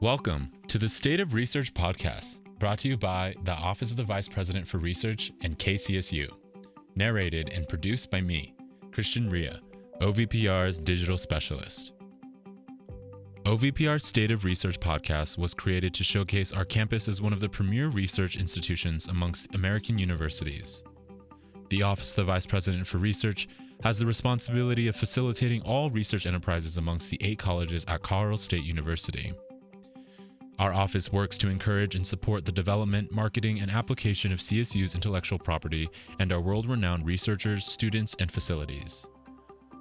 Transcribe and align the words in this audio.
Welcome 0.00 0.52
to 0.68 0.78
the 0.78 0.88
State 0.88 1.18
of 1.18 1.34
Research 1.34 1.74
podcast, 1.74 2.38
brought 2.60 2.78
to 2.78 2.88
you 2.88 2.96
by 2.96 3.34
the 3.42 3.52
Office 3.52 3.90
of 3.90 3.96
the 3.96 4.04
Vice 4.04 4.28
President 4.28 4.68
for 4.68 4.78
Research 4.78 5.32
and 5.42 5.58
KCSU. 5.58 6.28
Narrated 6.94 7.48
and 7.48 7.68
produced 7.68 8.08
by 8.08 8.20
me, 8.20 8.54
Christian 8.92 9.28
Ria, 9.28 9.58
OVPR's 10.00 10.78
digital 10.78 11.18
specialist. 11.18 11.94
OVPR's 13.42 14.06
State 14.06 14.30
of 14.30 14.44
Research 14.44 14.78
podcast 14.78 15.36
was 15.36 15.52
created 15.52 15.92
to 15.94 16.04
showcase 16.04 16.52
our 16.52 16.64
campus 16.64 17.08
as 17.08 17.20
one 17.20 17.32
of 17.32 17.40
the 17.40 17.48
premier 17.48 17.88
research 17.88 18.36
institutions 18.36 19.08
amongst 19.08 19.52
American 19.52 19.98
universities. 19.98 20.84
The 21.70 21.82
Office 21.82 22.10
of 22.10 22.24
the 22.24 22.32
Vice 22.32 22.46
President 22.46 22.86
for 22.86 22.98
Research 22.98 23.48
has 23.82 23.98
the 23.98 24.06
responsibility 24.06 24.86
of 24.86 24.94
facilitating 24.94 25.62
all 25.62 25.90
research 25.90 26.24
enterprises 26.24 26.78
amongst 26.78 27.10
the 27.10 27.18
eight 27.20 27.40
colleges 27.40 27.84
at 27.88 28.02
Colorado 28.02 28.36
State 28.36 28.62
University. 28.62 29.34
Our 30.58 30.72
office 30.72 31.12
works 31.12 31.38
to 31.38 31.48
encourage 31.48 31.94
and 31.94 32.04
support 32.04 32.44
the 32.44 32.50
development, 32.50 33.12
marketing, 33.12 33.60
and 33.60 33.70
application 33.70 34.32
of 34.32 34.40
CSU's 34.40 34.92
intellectual 34.92 35.38
property 35.38 35.88
and 36.18 36.32
our 36.32 36.40
world 36.40 36.66
renowned 36.66 37.06
researchers, 37.06 37.64
students, 37.64 38.16
and 38.18 38.32
facilities. 38.32 39.06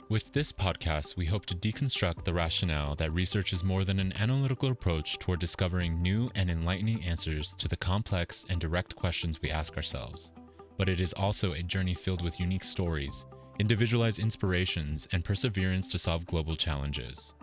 With 0.08 0.34
this 0.34 0.52
podcast, 0.52 1.18
we 1.18 1.26
hope 1.26 1.48
to 1.48 1.56
deconstruct 1.56 2.24
the 2.24 2.34
rationale 2.34 2.96
that 2.98 3.12
research 3.12 3.54
is 3.54 3.64
more 3.64 3.84
than 3.84 4.00
an 4.00 4.14
analytical 4.14 4.70
approach 4.70 5.18
toward 5.18 5.40
discovering 5.40 6.00
new 6.00 6.30
and 6.36 6.48
enlightening 6.48 7.04
answers 7.04 7.56
to 7.56 7.68
the 7.68 7.76
complex 7.76 8.46
and 8.48 8.62
direct 8.62 8.96
questions 8.96 9.42
we 9.42 9.50
ask 9.50 9.76
ourselves, 9.76 10.32
but 10.78 10.88
it 10.88 11.02
is 11.02 11.12
also 11.14 11.54
a 11.54 11.64
journey 11.64 11.96
filled 11.96 12.24
with 12.24 12.40
unique 12.40 12.64
stories, 12.64 13.26
individualized 13.58 14.20
inspirations, 14.20 15.08
and 15.12 15.26
perseverance 15.26 15.90
to 15.90 15.98
solve 15.98 16.28
global 16.28 16.56
challenges. 16.56 17.34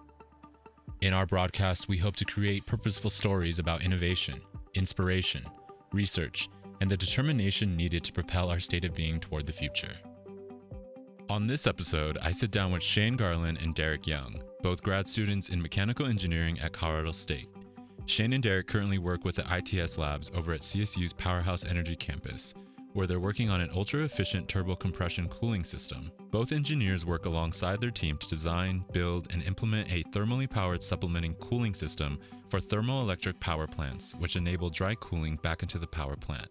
In 1.04 1.12
our 1.12 1.26
broadcast, 1.26 1.86
we 1.86 1.98
hope 1.98 2.16
to 2.16 2.24
create 2.24 2.64
purposeful 2.64 3.10
stories 3.10 3.58
about 3.58 3.82
innovation, 3.82 4.40
inspiration, 4.72 5.44
research, 5.92 6.48
and 6.80 6.91
the 6.91 6.97
determination 6.97 7.77
needed 7.77 8.05
to 8.05 8.12
propel 8.14 8.48
our 8.48 8.58
state 8.58 8.86
of 8.86 8.94
being 8.94 9.20
toward 9.20 9.44
the 9.44 9.52
future. 9.52 9.98
On 11.28 11.47
this 11.47 11.66
episode, 11.66 12.16
I 12.22 12.30
sit 12.30 12.50
down 12.50 12.72
with 12.72 12.82
Shane 12.82 13.16
Garland 13.16 13.58
and 13.60 13.75
Derek 13.75 14.06
Young, 14.06 14.41
both 14.62 14.82
grad 14.82 15.06
students 15.06 15.50
in 15.50 15.60
mechanical 15.60 16.06
engineering 16.06 16.58
at 16.60 16.72
Colorado 16.72 17.12
State. 17.12 17.50
Shane 18.06 18.32
and 18.32 18.42
Derek 18.42 18.66
currently 18.66 18.97
work 18.97 19.27
with 19.27 19.36
the 19.36 19.55
ITS 19.55 19.98
labs 19.98 20.30
over 20.34 20.55
at 20.55 20.62
CSU's 20.62 21.12
Powerhouse 21.12 21.66
Energy 21.66 21.97
campus, 21.97 22.55
where 22.95 23.06
they're 23.06 23.20
working 23.20 23.50
on 23.50 23.61
an 23.61 23.70
ultra 23.75 24.03
efficient 24.05 24.48
turbo 24.48 24.75
compression 24.75 25.28
cooling 25.28 25.64
system. 25.64 26.11
Both 26.31 26.53
engineers 26.53 27.05
work 27.05 27.27
alongside 27.27 27.81
their 27.81 27.91
team 27.91 28.17
to 28.19 28.28
design, 28.28 28.84
build, 28.92 29.28
and 29.33 29.42
implement 29.42 29.92
a 29.92 30.05
thermally 30.05 30.48
powered 30.48 30.83
supplementing 30.83 31.34
cooling 31.34 31.75
system 31.75 32.19
for 32.48 32.61
thermoelectric 32.61 33.39
power 33.41 33.67
plants, 33.67 34.15
which 34.15 34.37
enable 34.37 34.70
dry 34.70 34.95
cooling 34.95 35.37
back 35.37 35.62
into 35.62 35.78
the 35.78 35.87
power 35.87 36.17
plant. 36.17 36.48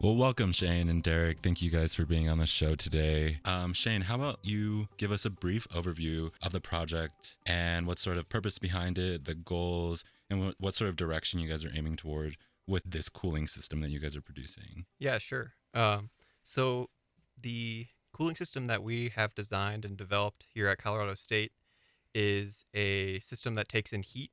Well, 0.00 0.16
welcome, 0.16 0.52
Shane 0.52 0.88
and 0.88 1.02
Derek. 1.02 1.40
Thank 1.40 1.62
you 1.62 1.70
guys 1.70 1.94
for 1.94 2.04
being 2.04 2.28
on 2.28 2.38
the 2.38 2.46
show 2.46 2.74
today. 2.74 3.38
Um, 3.44 3.72
Shane, 3.72 4.02
how 4.02 4.16
about 4.16 4.40
you 4.42 4.88
give 4.98 5.12
us 5.12 5.24
a 5.24 5.30
brief 5.30 5.68
overview 5.68 6.30
of 6.42 6.52
the 6.52 6.60
project 6.60 7.36
and 7.46 7.86
what 7.86 7.98
sort 7.98 8.18
of 8.18 8.28
purpose 8.28 8.58
behind 8.58 8.98
it, 8.98 9.24
the 9.24 9.34
goals, 9.34 10.04
and 10.28 10.52
what 10.58 10.74
sort 10.74 10.90
of 10.90 10.96
direction 10.96 11.38
you 11.38 11.48
guys 11.48 11.64
are 11.64 11.72
aiming 11.74 11.96
toward 11.96 12.36
with 12.66 12.84
this 12.84 13.08
cooling 13.08 13.46
system 13.46 13.80
that 13.80 13.90
you 13.90 14.00
guys 14.00 14.16
are 14.16 14.22
producing? 14.22 14.86
Yeah, 14.98 15.18
sure. 15.18 15.54
Um, 15.72 16.10
so 16.42 16.90
the 17.40 17.86
cooling 18.12 18.36
system 18.36 18.66
that 18.66 18.82
we 18.82 19.10
have 19.10 19.34
designed 19.34 19.84
and 19.84 19.96
developed 19.96 20.46
here 20.52 20.68
at 20.68 20.78
Colorado 20.78 21.14
State 21.14 21.52
is 22.14 22.64
a 22.72 23.18
system 23.20 23.54
that 23.54 23.68
takes 23.68 23.92
in 23.92 24.02
heat 24.02 24.30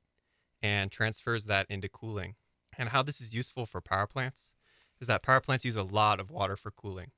and 0.62 0.90
transfers 0.90 1.46
that 1.46 1.66
into 1.68 1.88
cooling. 1.88 2.36
And 2.78 2.90
how 2.90 3.02
this 3.02 3.20
is 3.20 3.34
useful 3.34 3.66
for 3.66 3.80
power 3.80 4.06
plants 4.06 4.54
is 5.00 5.08
that 5.08 5.22
power 5.22 5.40
plants 5.40 5.64
use 5.64 5.76
a 5.76 5.82
lot 5.82 6.20
of 6.20 6.30
water 6.30 6.56
for 6.56 6.70
cooling. 6.70 7.10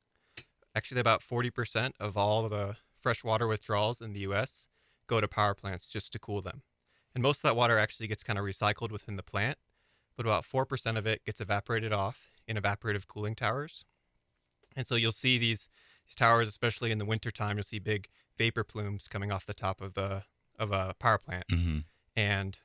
Actually, 0.75 1.01
about 1.01 1.20
40% 1.20 1.92
of 2.01 2.17
all 2.17 2.48
the 2.48 2.77
freshwater 2.98 3.46
withdrawals 3.46 4.01
in 4.01 4.14
the 4.14 4.20
US 4.20 4.67
go 5.07 5.20
to 5.20 5.29
power 5.29 5.55
plants 5.55 5.89
just 5.89 6.13
to 6.14 6.19
cool 6.19 6.41
them. 6.41 6.63
And 7.14 7.23
most 7.23 7.39
of 7.39 7.42
that 7.42 7.57
water 7.57 7.79
actually 7.79 8.07
gets 8.07 8.25
kind 8.25 8.39
of 8.39 8.45
recycled 8.45 8.91
within 8.91 9.17
the 9.17 9.23
plant, 9.23 9.58
but 10.17 10.27
about 10.27 10.45
4% 10.45 10.97
of 10.97 11.07
it 11.07 11.25
gets 11.25 11.41
evaporated 11.41 11.92
off 11.92 12.30
in 12.47 12.57
evaporative 12.57 13.07
cooling 13.07 13.35
towers. 13.35 13.85
And 14.77 14.86
so 14.86 14.95
you'll 14.95 15.13
see 15.13 15.39
these, 15.39 15.69
these 16.07 16.14
towers, 16.14 16.48
especially 16.48 16.91
in 16.91 16.98
the 16.98 17.05
wintertime, 17.05 17.57
you'll 17.57 17.64
see 17.64 17.79
big 17.79 18.08
vapor 18.39 18.64
plumes 18.64 19.08
coming 19.08 19.30
off 19.33 19.47
the 19.47 19.55
top 19.55 19.80
of 19.80 19.95
the 19.95 20.25
of 20.58 20.70
a 20.70 20.95
power 20.98 21.19
plant. 21.19 21.45
Mm-hmm. 21.51 21.79
And 22.17 22.58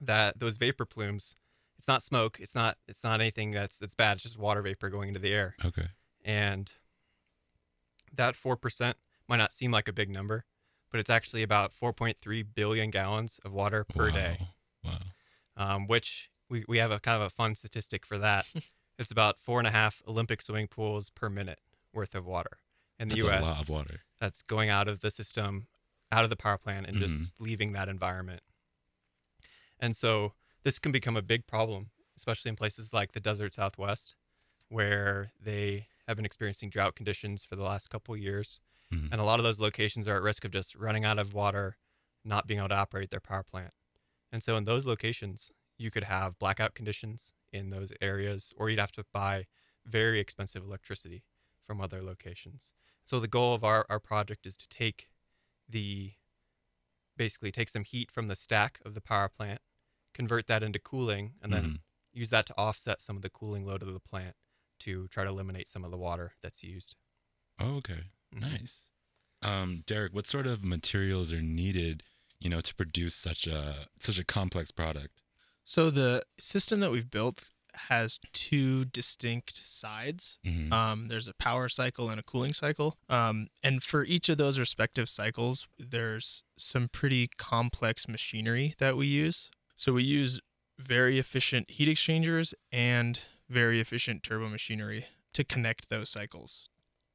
that 0.00 0.38
those 0.38 0.56
vapor 0.56 0.84
plumes 0.84 1.34
it's 1.78 1.88
not 1.88 2.02
smoke 2.02 2.38
it's 2.40 2.54
not 2.54 2.76
it's 2.88 3.04
not 3.04 3.20
anything 3.20 3.52
that's 3.52 3.78
that's 3.78 3.94
bad 3.94 4.14
it's 4.14 4.24
just 4.24 4.38
water 4.38 4.60
vapor 4.60 4.90
going 4.90 5.08
into 5.08 5.20
the 5.20 5.32
air 5.32 5.54
Okay. 5.64 5.86
and 6.24 6.72
that 8.12 8.34
4% 8.34 8.94
might 9.28 9.36
not 9.36 9.52
seem 9.52 9.70
like 9.70 9.88
a 9.88 9.92
big 9.92 10.10
number 10.10 10.44
but 10.90 11.00
it's 11.00 11.10
actually 11.10 11.42
about 11.42 11.72
4.3 11.72 12.44
billion 12.54 12.90
gallons 12.90 13.40
of 13.44 13.52
water 13.52 13.84
per 13.84 14.06
wow. 14.08 14.14
day 14.14 14.38
Wow. 14.84 14.98
um, 15.56 15.86
which 15.86 16.28
we, 16.48 16.64
we 16.68 16.78
have 16.78 16.90
a 16.90 17.00
kind 17.00 17.16
of 17.20 17.26
a 17.26 17.30
fun 17.30 17.54
statistic 17.54 18.04
for 18.06 18.18
that 18.18 18.46
it's 18.98 19.10
about 19.10 19.38
four 19.40 19.58
and 19.58 19.66
a 19.66 19.70
half 19.70 20.02
olympic 20.06 20.40
swimming 20.42 20.68
pools 20.68 21.10
per 21.10 21.28
minute 21.30 21.58
worth 21.92 22.14
of 22.14 22.24
water 22.26 22.58
in 22.98 23.08
the 23.08 23.14
That's 23.16 23.24
us 23.24 23.40
a 23.40 23.42
lot 23.44 23.62
of 23.62 23.68
water. 23.68 24.00
that's 24.20 24.42
going 24.42 24.68
out 24.70 24.86
of 24.88 25.00
the 25.00 25.10
system, 25.10 25.66
out 26.12 26.24
of 26.24 26.30
the 26.30 26.36
power 26.36 26.58
plant, 26.58 26.86
and 26.86 26.96
Mm-hmm. 26.96 27.06
just 27.06 27.40
leaving 27.40 27.72
that 27.72 27.88
environment. 27.88 28.42
And 29.80 29.96
so 29.96 30.32
this 30.62 30.78
can 30.78 30.92
become 30.92 31.16
a 31.16 31.22
big 31.22 31.46
problem, 31.46 31.90
especially 32.16 32.48
in 32.50 32.56
places 32.56 32.92
like 32.94 33.12
the 33.12 33.20
desert 33.20 33.52
Southwest, 33.54 34.14
where 34.68 35.32
they 35.40 35.88
have 36.06 36.16
been 36.16 36.24
experiencing 36.26 36.70
drought 36.70 36.94
conditions 36.94 37.44
for 37.44 37.56
the 37.56 37.62
last 37.62 37.90
couple 37.90 38.16
years. 38.16 38.60
Mhm. 38.92 39.08
And 39.12 39.20
a 39.20 39.24
lot 39.24 39.40
of 39.40 39.44
those 39.44 39.60
locations 39.60 40.06
are 40.06 40.16
at 40.16 40.22
risk 40.22 40.44
of 40.44 40.52
just 40.52 40.74
running 40.74 41.04
out 41.04 41.18
of 41.18 41.34
water, 41.34 41.76
not 42.24 42.46
being 42.46 42.58
able 42.60 42.68
to 42.68 42.74
operate 42.76 43.10
their 43.10 43.20
power 43.20 43.42
plant. 43.42 43.72
And 44.32 44.42
so 44.42 44.56
in 44.56 44.64
those 44.64 44.86
locations, 44.86 45.50
you 45.78 45.90
could 45.90 46.04
have 46.04 46.38
blackout 46.38 46.74
conditions 46.74 47.32
in 47.52 47.70
those 47.70 47.92
areas, 48.00 48.52
or 48.56 48.70
you'd 48.70 48.78
have 48.78 48.92
to 48.92 49.04
buy 49.12 49.46
very 49.86 50.20
expensive 50.20 50.62
electricity 50.64 51.24
from 51.66 51.80
other 51.80 52.02
locations. 52.02 52.74
So 53.04 53.20
the 53.20 53.28
goal 53.28 53.54
of 53.54 53.64
our, 53.64 53.86
our 53.88 54.00
project 54.00 54.46
is 54.46 54.56
to 54.58 54.68
take 54.68 55.08
the 55.68 56.12
basically 57.16 57.52
take 57.52 57.68
some 57.68 57.84
heat 57.84 58.10
from 58.10 58.28
the 58.28 58.36
stack 58.36 58.80
of 58.84 58.94
the 58.94 59.00
power 59.00 59.28
plant, 59.28 59.60
convert 60.12 60.46
that 60.46 60.62
into 60.62 60.78
cooling, 60.78 61.34
and 61.42 61.52
then 61.52 61.64
Mhm. 61.64 61.82
use 62.12 62.30
that 62.30 62.46
to 62.46 62.56
offset 62.56 63.00
some 63.02 63.16
of 63.16 63.22
the 63.22 63.30
cooling 63.30 63.64
load 63.64 63.82
of 63.82 63.92
the 63.92 64.00
plant 64.00 64.36
to 64.80 65.08
try 65.08 65.24
to 65.24 65.30
eliminate 65.30 65.68
some 65.68 65.84
of 65.84 65.90
the 65.90 65.96
water 65.98 66.34
that's 66.40 66.64
used. 66.64 66.96
Oh, 67.58 67.76
okay. 67.76 68.10
Mhm. 68.32 68.40
Nice. 68.40 68.90
Um, 69.42 69.82
Derek, 69.86 70.12
what 70.12 70.26
sort 70.26 70.46
of 70.46 70.64
materials 70.64 71.32
are 71.32 71.42
needed, 71.42 72.02
you 72.40 72.50
know, 72.50 72.60
to 72.60 72.74
produce 72.74 73.14
such 73.14 73.46
a 73.46 73.88
such 74.00 74.18
a 74.18 74.24
complex 74.24 74.70
product? 74.70 75.22
So 75.64 75.90
the 75.90 76.22
system 76.38 76.80
that 76.80 76.90
we've 76.90 77.10
built 77.10 77.50
has 77.74 78.20
two 78.32 78.84
distinct 78.84 79.56
sides. 79.56 80.38
Mhm. 80.44 80.72
Um, 80.72 81.08
there's 81.08 81.26
a 81.26 81.34
power 81.34 81.68
cycle 81.68 82.08
and 82.08 82.20
a 82.20 82.22
cooling 82.22 82.52
cycle. 82.52 82.96
Um, 83.08 83.48
and 83.62 83.82
for 83.82 84.04
each 84.04 84.28
of 84.28 84.38
those 84.38 84.58
respective 84.58 85.08
cycles, 85.08 85.66
there's 85.78 86.44
some 86.56 86.88
pretty 86.88 87.28
complex 87.36 88.06
machinery 88.06 88.74
that 88.78 88.96
we 88.96 89.08
use. 89.08 89.50
So 89.76 89.92
we 89.94 90.04
use 90.04 90.40
very 90.78 91.18
efficient 91.18 91.70
heat 91.70 91.88
exchangers 91.88 92.54
and 92.70 93.22
very 93.48 93.80
efficient 93.80 94.22
turbo 94.22 94.48
machinery 94.48 95.06
to 95.32 95.44
connect 95.44 95.88
those 95.88 96.08
cycles. 96.08 96.68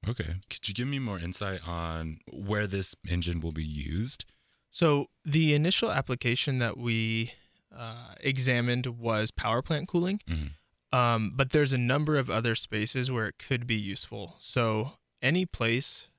Okay. 0.08 0.36
Could 0.50 0.68
you 0.68 0.74
give 0.74 0.88
me 0.88 1.00
more 1.00 1.20
insight 1.20 1.66
on 1.68 2.20
where 2.32 2.68
this 2.68 2.96
engine 3.08 3.40
will 3.42 3.52
be 3.52 3.66
used? 3.66 4.26
So 4.72 5.08
the 5.26 5.54
initial 5.54 5.92
application 5.92 6.60
that 6.60 6.78
we 6.78 7.34
uh, 7.76 8.16
examined 8.20 8.88
was 8.88 9.32
power 9.32 9.62
plant 9.62 9.88
cooling. 9.88 10.20
Mhm. 10.28 10.52
Um, 10.92 11.34
but 11.36 11.52
there's 11.52 11.72
a 11.74 11.78
number 11.78 12.18
of 12.18 12.30
other 12.30 12.56
spaces 12.56 13.12
where 13.12 13.28
it 13.28 13.38
could 13.38 13.68
be 13.68 13.76
useful. 13.76 14.36
So 14.40 14.94
any 15.22 15.46
place 15.46 16.10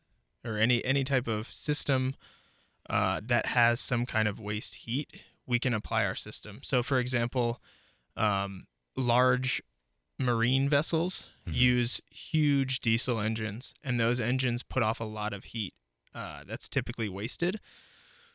or 0.44 0.56
any 0.58 0.84
any 0.84 1.02
type 1.04 1.26
of 1.26 1.52
system 1.52 2.14
uh, 2.88 3.20
that 3.24 3.46
has 3.46 3.80
some 3.80 4.04
kind 4.06 4.26
of 4.28 4.40
waste 4.40 4.74
heat, 4.86 5.22
we 5.46 5.58
can 5.58 5.74
apply 5.74 6.04
our 6.04 6.14
system. 6.16 6.60
So 6.62 6.82
for 6.82 6.98
example, 6.98 7.60
um, 8.16 8.66
large 8.96 9.62
marine 10.18 10.68
vessels 10.68 11.30
Mhm. 11.48 11.54
use 11.54 12.00
huge 12.10 12.80
diesel 12.80 13.20
engines, 13.20 13.74
and 13.82 13.98
those 13.98 14.20
engines 14.20 14.62
put 14.62 14.82
off 14.82 15.00
a 15.00 15.04
lot 15.04 15.32
of 15.32 15.44
heat. 15.44 15.74
Uh, 16.14 16.42
that's 16.44 16.68
typically 16.68 17.08
wasted. 17.08 17.60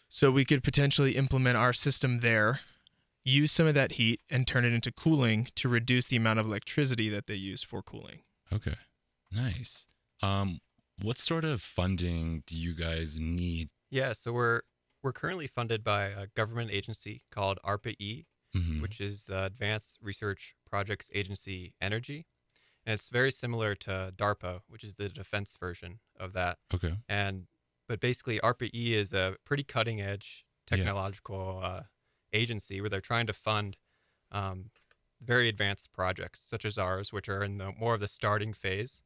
So 0.10 0.32
we 0.32 0.46
could 0.46 0.64
potentially 0.64 1.16
implement 1.16 1.58
our 1.58 1.74
system 1.74 2.20
there, 2.20 2.62
use 3.26 3.52
some 3.52 3.68
of 3.68 3.74
that 3.74 3.94
heat, 3.94 4.22
and 4.30 4.48
turn 4.48 4.64
it 4.64 4.72
into 4.72 4.92
cooling 4.92 5.50
to 5.56 5.68
reduce 5.68 6.06
the 6.06 6.16
amount 6.16 6.40
of 6.40 6.46
electricity 6.46 7.10
that 7.10 7.26
they 7.28 7.36
use 7.36 7.64
for 7.64 7.82
cooling. 7.82 8.20
Okay. 8.54 8.76
Nice. 9.32 9.88
Um, 10.22 10.60
what 11.02 11.18
sort 11.20 11.44
of 11.44 11.62
funding 11.62 12.44
do 12.46 12.56
you 12.56 12.74
guys 12.74 13.18
need? 13.20 13.70
Yeah, 13.90 14.14
so 14.14 14.32
we're 14.32 14.62
we're 15.04 15.12
currently 15.14 15.46
funded 15.48 15.84
by 15.84 16.06
a 16.06 16.28
government 16.36 16.72
agency 16.72 17.22
called 17.30 17.60
ARPA-E, 17.64 18.26
Mhm. 18.56 18.82
which 18.82 19.00
is 19.00 19.26
the 19.26 19.44
Advanced 19.46 20.00
Research 20.02 20.56
Projects 20.68 21.12
Agency 21.14 21.74
Energy. 21.80 22.26
And 22.86 22.94
it's 22.96 23.10
very 23.10 23.32
similar 23.32 23.76
to 23.76 24.14
DARPA, 24.16 24.62
which 24.68 24.84
is 24.84 24.96
the 24.96 25.10
defense 25.10 25.58
version 25.60 26.00
of 26.20 26.34
that. 26.34 26.58
okay. 26.74 26.98
And 27.10 27.48
but 27.88 28.00
basically, 28.00 28.40
ARPA-E 28.40 28.96
is 28.96 29.14
a 29.14 29.38
pretty 29.46 29.64
cutting-edge 29.64 30.44
Yeah. 30.72 30.78
technological 30.78 31.60
uh, 31.64 31.84
agency 32.36 32.82
where 32.82 32.90
they're 32.90 33.02
trying 33.02 33.28
to 33.28 33.34
fund 33.34 33.78
um, 34.32 34.66
very 35.22 35.48
advanced 35.48 35.92
projects 35.94 36.44
such 36.46 36.66
as 36.66 36.78
ours, 36.78 37.14
which 37.14 37.30
are 37.30 37.44
in 37.44 37.58
the 37.58 37.72
more 37.80 37.94
of 37.94 38.00
the 38.00 38.08
starting 38.08 38.54
phase 38.54 39.02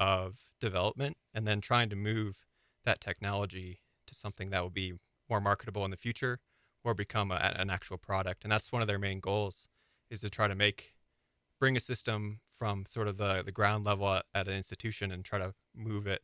of 0.00 0.36
development, 0.60 1.16
and 1.34 1.46
then 1.46 1.60
trying 1.60 1.88
to 1.90 1.96
move 1.96 2.44
that 2.84 3.00
technology 3.00 3.80
to 4.06 4.14
something 4.14 4.50
that 4.50 4.62
will 4.62 4.70
be 4.70 4.94
more 5.30 5.40
marketable 5.40 5.84
in 5.84 5.90
the 5.90 5.96
future 5.96 6.40
or 6.84 6.94
become 6.94 7.30
a, 7.30 7.54
an 7.56 7.70
actual 7.70 7.96
product. 7.96 8.42
And 8.42 8.52
that's 8.52 8.72
one 8.72 8.82
of 8.82 8.88
their 8.88 8.98
main 8.98 9.20
goals 9.20 9.68
is 10.10 10.20
to 10.22 10.30
try 10.30 10.48
to 10.48 10.54
make 10.54 10.92
bring 11.60 11.76
a 11.76 11.80
system 11.80 12.40
from 12.58 12.84
sort 12.86 13.06
of 13.06 13.18
the, 13.18 13.42
the 13.44 13.52
ground 13.52 13.84
level 13.84 14.08
at, 14.08 14.24
at 14.34 14.48
an 14.48 14.54
institution 14.54 15.12
and 15.12 15.24
try 15.24 15.38
to 15.38 15.54
move 15.76 16.08
it 16.08 16.22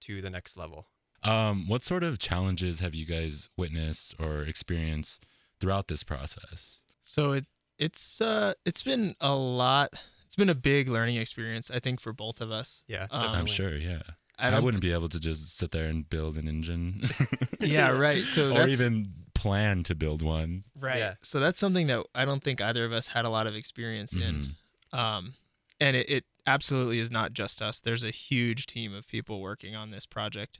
to 0.00 0.20
the 0.20 0.30
next 0.30 0.56
level. 0.56 0.86
Um, 1.22 1.68
what 1.68 1.84
sort 1.84 2.02
of 2.02 2.18
challenges 2.18 2.80
have 2.80 2.94
you 2.94 3.06
guys 3.06 3.50
witnessed 3.56 4.16
or 4.18 4.42
experienced 4.42 5.26
throughout 5.60 5.88
this 5.88 6.02
process? 6.02 6.82
So 7.02 7.32
it 7.32 7.46
it's 7.78 8.20
uh 8.20 8.54
it's 8.64 8.82
been 8.82 9.14
a 9.20 9.34
lot. 9.34 9.92
It's 10.26 10.36
been 10.36 10.48
a 10.50 10.54
big 10.54 10.88
learning 10.88 11.16
experience, 11.16 11.70
I 11.70 11.80
think, 11.80 12.00
for 12.00 12.12
both 12.12 12.40
of 12.40 12.50
us. 12.52 12.84
Yeah, 12.86 13.06
Um, 13.10 13.30
I'm 13.30 13.46
sure, 13.46 13.74
yeah. 13.76 14.02
I, 14.38 14.46
I, 14.46 14.50
don't 14.52 14.62
wouldn't 14.64 14.80
be 14.80 14.92
able 14.92 15.08
to 15.08 15.18
just 15.20 15.58
sit 15.58 15.72
there 15.72 15.86
and 15.86 16.08
build 16.08 16.36
an 16.36 16.48
engine. 16.48 17.02
Yeah, 17.60 17.90
right. 17.90 18.24
So 18.24 18.46
or 18.46 18.54
that's 18.54 18.80
even 18.80 19.12
plan 19.34 19.82
to 19.82 19.94
build 19.94 20.22
one. 20.22 20.62
right. 20.78 20.98
Yeah. 20.98 21.14
So 21.20 21.40
that's 21.40 21.58
something 21.58 21.88
that 21.88 22.06
I 22.14 22.24
don't 22.24 22.42
think 22.42 22.60
either 22.62 22.84
of 22.86 22.92
us 22.92 23.08
had 23.08 23.24
a 23.26 23.28
lot 23.28 23.46
of 23.46 23.54
experience 23.54 24.14
in. 24.14 24.54
Mhm. 24.92 24.98
Um, 24.98 25.34
and 25.78 25.94
it, 25.96 26.08
it 26.08 26.24
absolutely 26.46 27.00
is 27.00 27.10
not 27.10 27.32
just 27.32 27.60
us. 27.60 27.80
There's 27.80 28.04
a 28.04 28.10
huge 28.10 28.66
team 28.66 28.94
of 28.94 29.06
people 29.08 29.40
working 29.40 29.74
on 29.76 29.90
this 29.90 30.06
project. 30.06 30.58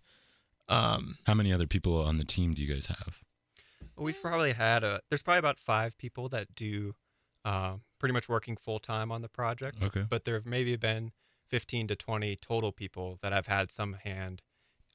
Um, 0.69 1.17
How 1.26 1.35
many 1.35 1.52
other 1.52 1.67
people 1.67 2.05
on 2.05 2.19
the 2.19 2.25
team 2.25 2.55
do 2.55 2.62
you 2.62 2.73
guys 2.73 2.87
have? 2.87 3.20
We've 4.00 4.20
probably 4.20 4.52
had 4.52 4.82
a. 4.82 5.00
There's 5.11 5.23
probably 5.23 5.38
about 5.41 5.58
five 5.58 5.97
people 5.99 6.29
that 6.31 6.55
do, 6.55 6.94
uh, 7.44 7.76
pretty 7.99 8.12
much 8.12 8.29
working 8.29 8.56
full 8.56 8.79
time 8.79 9.12
on 9.12 9.23
the 9.23 9.29
project. 9.29 9.82
Okay. 9.82 10.05
But 10.08 10.25
there 10.25 10.35
have 10.35 10.47
maybe 10.47 10.75
been 10.76 11.12
15 11.49 11.88
to 11.88 11.97
20 11.97 12.37
total 12.37 12.73
people 12.73 13.19
that 13.23 13.32
have 13.32 13.47
had 13.47 13.70
some 13.70 13.94
hand, 13.94 14.43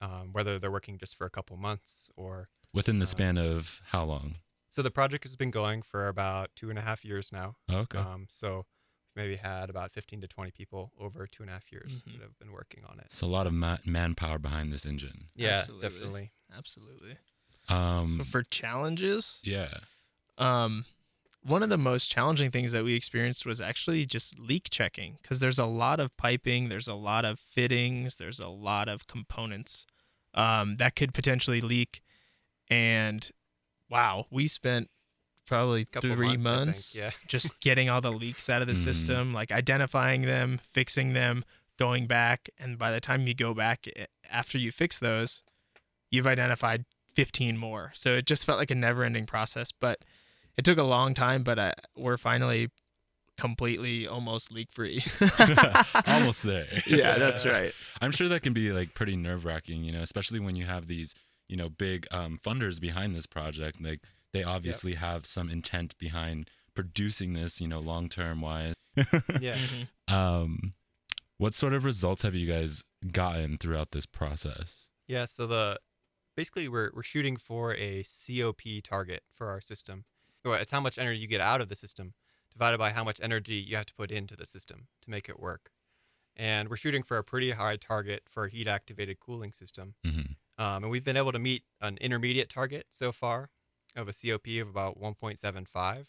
um, 0.01 0.33
whether 0.33 0.57
they're 0.59 0.71
working 0.71 0.97
just 0.97 1.15
for 1.15 1.25
a 1.25 1.29
couple 1.29 1.55
months 1.57 2.09
or. 2.15 2.49
Within 2.73 2.99
the 2.99 3.03
Uh, 3.03 3.07
span 3.07 3.37
of 3.37 3.81
how 3.87 4.03
long? 4.03 4.35
So 4.69 4.81
the 4.81 4.91
project 4.91 5.23
has 5.23 5.35
been 5.37 5.51
going 5.51 5.81
for 5.81 6.07
about 6.09 6.49
two 6.55 6.69
and 6.69 6.77
a 6.77 6.81
half 6.81 7.05
years 7.05 7.31
now. 7.31 7.55
Okay. 7.71 7.97
Um, 7.99 8.25
so 8.29 8.65
we've 9.15 9.23
maybe 9.23 9.35
had 9.37 9.69
about 9.69 9.91
15 9.93 10.19
to 10.21 10.27
20 10.27 10.51
people 10.51 10.91
over 10.99 11.25
two 11.27 11.43
and 11.43 11.49
a 11.49 11.53
half 11.53 11.71
years 11.71 12.01
Mhm. 12.03 12.13
that 12.13 12.21
have 12.23 12.37
been 12.39 12.51
working 12.51 12.83
on 12.83 12.99
it. 12.99 13.11
so 13.11 13.27
a 13.27 13.29
lot 13.29 13.47
of 13.47 13.53
ma- 13.53 13.77
manpower 13.85 14.37
behind 14.39 14.73
this 14.73 14.85
engine. 14.85 15.29
Yeah, 15.35 15.51
Absolutely. 15.59 15.89
definitely. 15.89 16.31
absolutely. 16.51 17.17
Um, 17.69 18.17
So 18.19 18.23
for 18.23 18.43
challenges, 18.43 19.39
yeah. 19.43 19.73
um, 20.37 20.85
one 21.41 21.61
of 21.61 21.69
the 21.69 21.77
most 21.77 22.09
challenging 22.09 22.49
things 22.51 22.71
that 22.71 22.83
we 22.83 22.93
experienced 22.95 23.45
was 23.45 23.61
actually 23.61 24.05
just 24.05 24.39
leak 24.39 24.67
checking 24.71 25.17
because 25.21 25.39
there's 25.39 25.59
a 25.59 25.65
lot 25.65 25.99
of 25.99 26.15
piping, 26.17 26.69
there's 26.69 26.87
a 26.87 26.95
lot 26.95 27.23
of 27.25 27.39
fittings, 27.39 28.15
there's 28.15 28.39
a 28.39 28.49
lot 28.49 28.87
of 28.89 29.05
components 29.07 29.85
um, 30.33 30.77
that 30.77 30.95
could 30.95 31.13
potentially 31.13 31.61
leak. 31.61 32.01
And 32.69 33.29
wow, 33.89 34.25
we 34.31 34.47
spent 34.47 34.89
probably 35.45 35.85
Couple 35.85 36.15
three 36.15 36.37
months, 36.37 36.43
months 36.43 36.97
yeah. 36.99 37.11
just 37.27 37.59
getting 37.59 37.89
all 37.89 38.01
the 38.01 38.11
leaks 38.11 38.49
out 38.49 38.61
of 38.61 38.67
the 38.67 38.73
Mhm. 38.73 38.83
system, 38.83 39.33
like 39.33 39.51
identifying 39.51 40.23
them, 40.23 40.59
fixing 40.71 41.13
them, 41.13 41.45
going 41.77 42.07
back. 42.07 42.49
And 42.57 42.77
by 42.79 42.89
the 42.89 42.99
time 42.99 43.27
you 43.27 43.35
go 43.35 43.53
back 43.53 43.85
eh, 43.95 44.05
after 44.31 44.57
you 44.57 44.71
fix 44.71 44.97
those, 44.97 45.43
you've 46.09 46.25
identified 46.25 46.85
15 47.15 47.57
more. 47.57 47.91
So 47.95 48.15
it 48.15 48.25
just 48.25 48.45
felt 48.45 48.59
like 48.59 48.71
a 48.71 48.75
never 48.75 49.03
ending 49.03 49.25
process. 49.25 49.71
But 49.71 49.99
it 50.57 50.63
took 50.65 50.77
a 50.77 50.83
long 50.83 51.13
time, 51.13 51.43
but 51.43 51.59
uh, 51.59 51.71
we're 51.97 52.17
finally 52.17 52.69
completely 53.37 54.07
almost 54.07 54.51
leak 54.51 54.71
free. 54.71 55.03
Almost 56.07 56.43
there. 56.43 56.67
yeah, 56.87 57.17
that's 57.17 57.45
right. 57.57 57.73
I'm 57.99 58.11
sure 58.11 58.29
that 58.29 58.43
can 58.43 58.53
be 58.53 58.71
like 58.71 58.93
pretty 58.93 59.17
nerve 59.17 59.43
wracking, 59.43 59.83
you 59.83 59.91
know, 59.91 60.01
especially 60.01 60.39
when 60.39 60.55
you 60.55 60.65
have 60.65 60.87
these, 60.87 61.13
you 61.49 61.57
know, 61.57 61.67
big 61.69 62.07
um, 62.11 62.39
funders 62.43 62.79
behind 62.79 63.13
this 63.13 63.25
project. 63.25 63.81
Like 63.81 63.99
they 64.31 64.43
obviously 64.43 64.93
have 64.93 65.25
some 65.25 65.49
intent 65.49 65.97
behind 65.97 66.49
producing 66.73 67.33
this, 67.33 67.59
you 67.59 67.67
know, 67.67 67.79
long 67.79 68.07
term 68.07 68.39
wise. 68.41 68.73
Yeah. 69.41 69.57
Mhm. 69.57 70.13
Um, 70.13 70.73
what 71.37 71.53
sort 71.53 71.73
of 71.73 71.83
results 71.83 72.21
have 72.21 72.35
you 72.35 72.49
guys 72.49 72.85
gotten 73.11 73.57
throughout 73.57 73.91
this 73.91 74.05
process? 74.05 74.89
Yeah, 75.07 75.25
so 75.25 75.45
the 75.45 75.77
basically 76.35 76.67
we're 76.67 76.91
we're 76.93 77.03
shooting 77.03 77.37
for 77.37 77.73
a 77.75 78.03
COP 78.03 78.61
target 78.83 79.23
for 79.33 79.49
our 79.49 79.61
system. 79.61 80.05
It's 80.45 80.71
how 80.71 80.79
much 80.81 80.97
energy 80.99 81.19
you 81.21 81.27
get 81.27 81.41
out 81.41 81.61
of 81.61 81.69
the 81.69 81.75
system 81.75 82.13
divided 82.51 82.77
by 82.77 82.91
how 82.91 83.03
much 83.03 83.19
energy 83.21 83.55
you 83.55 83.75
have 83.75 83.87
to 83.87 83.95
put 83.95 84.11
into 84.11 84.35
the 84.35 84.45
system 84.45 84.87
to 85.01 85.09
make 85.09 85.27
it 85.27 85.39
work. 85.39 85.71
And 86.35 86.69
we're 86.69 86.77
shooting 86.77 87.03
for 87.03 87.17
a 87.17 87.23
pretty 87.23 87.51
high 87.51 87.77
target 87.77 88.23
for 88.29 88.43
a 88.45 88.49
heat 88.49 88.67
activated 88.67 89.19
cooling 89.19 89.51
system. 89.53 89.95
hmm 90.05 90.21
Um, 90.57 90.83
and 90.83 90.89
we've 90.91 91.03
been 91.03 91.17
able 91.17 91.31
to 91.31 91.39
meet 91.39 91.63
an 91.81 91.97
intermediate 91.97 92.49
target 92.49 92.85
so 92.91 93.11
far 93.11 93.49
of 93.95 94.07
a 94.07 94.13
COP 94.13 94.47
of 94.61 94.69
about 94.69 94.99
1.75 94.99 96.05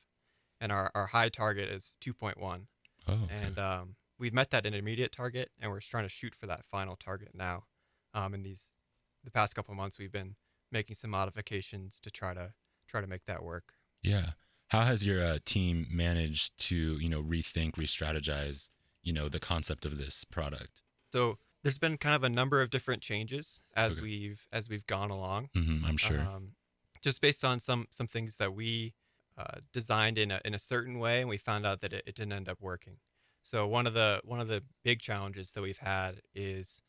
and 0.61 0.71
our, 0.73 0.91
our 0.95 1.07
high 1.07 1.29
target 1.31 1.69
is 1.71 1.97
2.1 2.01 2.67
Oh, 3.09 3.13
okay. 3.25 3.35
and 3.37 3.59
um, 3.59 3.97
we've 4.19 4.35
met 4.35 4.51
that 4.51 4.67
intermediate 4.67 5.13
target 5.13 5.51
and 5.61 5.71
we're 5.71 5.81
trying 5.81 6.05
to 6.05 6.09
shoot 6.09 6.35
for 6.35 6.47
that 6.47 6.65
final 6.65 6.97
target 6.97 7.31
now 7.35 7.65
um, 8.15 8.35
in 8.35 8.43
these 8.43 8.73
the 9.27 9.31
past 9.33 9.55
couple 9.55 9.73
of 9.73 9.77
months 9.77 9.99
we've 9.99 10.13
been 10.13 10.37
making 10.73 10.97
some 10.97 11.11
modifications 11.11 12.01
to 12.01 12.11
try 12.11 12.35
to 12.35 12.53
try 12.89 13.01
to 13.03 13.07
make 13.07 13.25
that 13.27 13.43
work 13.45 13.75
yeah. 14.03 14.33
How 14.69 14.83
has 14.85 15.07
your 15.07 15.25
uh, 15.25 15.39
team 15.45 15.87
managed 15.91 16.59
to, 16.69 16.99
you 16.99 17.09
know, 17.09 17.23
rethink, 17.23 17.77
re-strategize, 17.77 18.71
you 19.03 19.13
know, 19.13 19.29
the 19.29 19.41
concept 19.41 19.85
of 19.85 19.99
this 19.99 20.25
product? 20.25 20.83
so 21.13 21.39
there's 21.63 21.79
been 21.79 21.97
kind 21.99 22.15
of 22.15 22.23
a 22.25 22.29
number 22.29 22.63
of 22.63 22.71
different 22.71 23.03
changes 23.03 23.61
as 23.75 23.95
Okay. 23.95 24.03
we've 24.03 24.47
as 24.53 24.69
we've 24.69 24.87
gone 24.87 25.11
along 25.11 25.51
hmm 25.55 25.85
I'm 25.85 25.97
sure. 25.97 26.21
um, 26.21 26.55
just 27.03 27.21
based 27.21 27.45
on 27.45 27.61
some 27.61 27.87
some 27.91 28.07
things 28.09 28.37
that 28.37 28.55
we 28.55 28.95
uh, 29.39 29.61
designed 29.73 30.19
in 30.19 30.31
a, 30.31 30.41
in 30.45 30.55
a 30.55 30.59
certain 30.59 30.99
way 30.99 31.21
and 31.21 31.29
we 31.29 31.37
found 31.39 31.67
out 31.67 31.81
that 31.83 31.93
it, 31.93 32.05
it 32.07 32.15
didn't 32.15 32.33
end 32.33 32.49
up 32.49 32.61
working 32.61 32.99
so 33.43 33.67
one 33.67 33.87
of 33.87 33.95
the 33.95 34.21
one 34.25 34.41
of 34.41 34.49
the 34.49 34.63
big 34.85 35.01
challenges 35.01 35.53
that 35.53 35.63
we've 35.63 35.79
had 35.79 36.21
is 36.35 36.83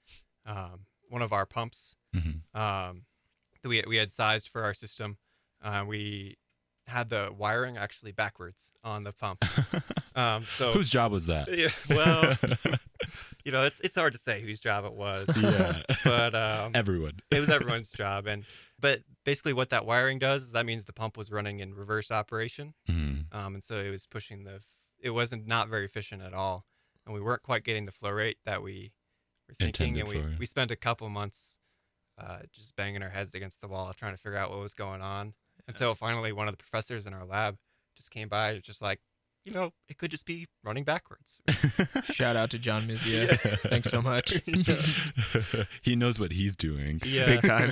um, 0.45 0.85
one 1.09 1.21
of 1.21 1.31
our 1.33 1.45
pumps 1.45 1.95
hmm 2.13 2.31
um, 2.53 3.03
that 3.61 3.69
we, 3.69 3.83
we 3.87 3.97
had 3.97 4.11
sized 4.11 4.49
for 4.49 4.63
our 4.63 4.73
system. 4.73 5.17
Uh, 5.63 5.83
we 5.87 6.37
had 6.87 7.09
the 7.09 7.33
wiring 7.37 7.77
actually 7.77 8.11
backwards 8.11 8.71
on 8.83 9.03
the 9.03 9.11
pump. 9.11 9.43
Um, 10.15 10.45
so 10.49 10.73
Whose 10.73 10.89
job 10.89 11.11
was 11.11 11.27
that? 11.27 11.47
yeah, 11.55 11.69
well, 11.95 12.35
you 13.45 13.51
know, 13.51 13.65
it's 13.65 13.79
it's 13.81 13.95
hard 13.95 14.13
to 14.13 14.17
say 14.19 14.41
whose 14.41 14.59
job 14.59 14.83
it 14.85 14.93
was. 14.93 15.29
yeah. 15.37 15.83
But 16.03 16.33
um, 16.33 16.71
Everyone. 16.73 17.19
it 17.29 17.39
was 17.39 17.51
everyone's 17.57 17.91
job, 17.91 18.25
and 18.25 18.43
but 18.79 19.01
basically 19.25 19.53
what 19.53 19.69
that 19.69 19.85
wiring 19.85 20.17
does 20.17 20.41
is 20.41 20.51
that 20.53 20.65
means 20.65 20.85
the 20.85 20.93
pump 20.93 21.17
was 21.17 21.31
running 21.31 21.59
in 21.59 21.75
reverse 21.75 22.09
operation, 22.09 22.73
hmm 22.87 23.17
um, 23.31 23.53
and 23.53 23.63
so 23.63 23.77
it 23.77 23.91
was 23.91 24.07
pushing 24.07 24.43
the. 24.43 24.59
It 24.99 25.11
wasn't 25.11 25.45
not 25.45 25.69
very 25.69 25.85
efficient 25.85 26.23
at 26.23 26.33
all, 26.33 26.65
and 27.05 27.13
we 27.13 27.21
weren't 27.21 27.43
quite 27.43 27.63
getting 27.63 27.85
the 27.85 27.91
flow 27.91 28.09
rate 28.11 28.37
that 28.45 28.63
we 28.63 28.93
were 29.47 29.55
thinking, 29.59 29.97
Intended 29.97 29.99
and 30.01 30.27
we 30.27 30.33
for. 30.33 30.39
we 30.39 30.45
spent 30.45 30.71
a 30.71 30.75
couple 30.75 31.09
months 31.09 31.59
uh, 32.19 32.39
just 32.51 32.75
banging 32.75 33.03
our 33.03 33.09
heads 33.09 33.33
against 33.35 33.61
the 33.61 33.67
wall 33.67 33.93
trying 33.95 34.13
to 34.13 34.17
figure 34.17 34.37
out 34.37 34.49
what 34.49 34.59
was 34.59 34.73
going 34.73 35.01
on 35.01 35.33
until 35.67 35.93
finally 35.95 36.31
one 36.31 36.47
of 36.47 36.53
the 36.53 36.57
professors 36.57 37.05
in 37.05 37.13
our 37.13 37.25
lab 37.25 37.57
just 37.95 38.11
came 38.11 38.29
by, 38.29 38.57
just 38.59 38.81
like, 38.81 38.99
you 39.43 39.51
know, 39.53 39.71
it 39.87 39.97
could 39.97 40.11
just 40.11 40.25
be 40.25 40.47
running 40.63 40.83
backwards. 40.83 41.39
Shout 42.03 42.35
out 42.35 42.49
to 42.51 42.59
John 42.59 42.87
Mizia. 42.87 43.37
Thanks 43.69 43.89
so 43.89 44.01
much. 44.01 44.41
he 45.81 45.95
knows 45.95 46.19
what 46.19 46.33
he's 46.33 46.55
doing. 46.55 46.99
Yeah. 47.05 47.25
Big 47.25 47.41
time. 47.41 47.71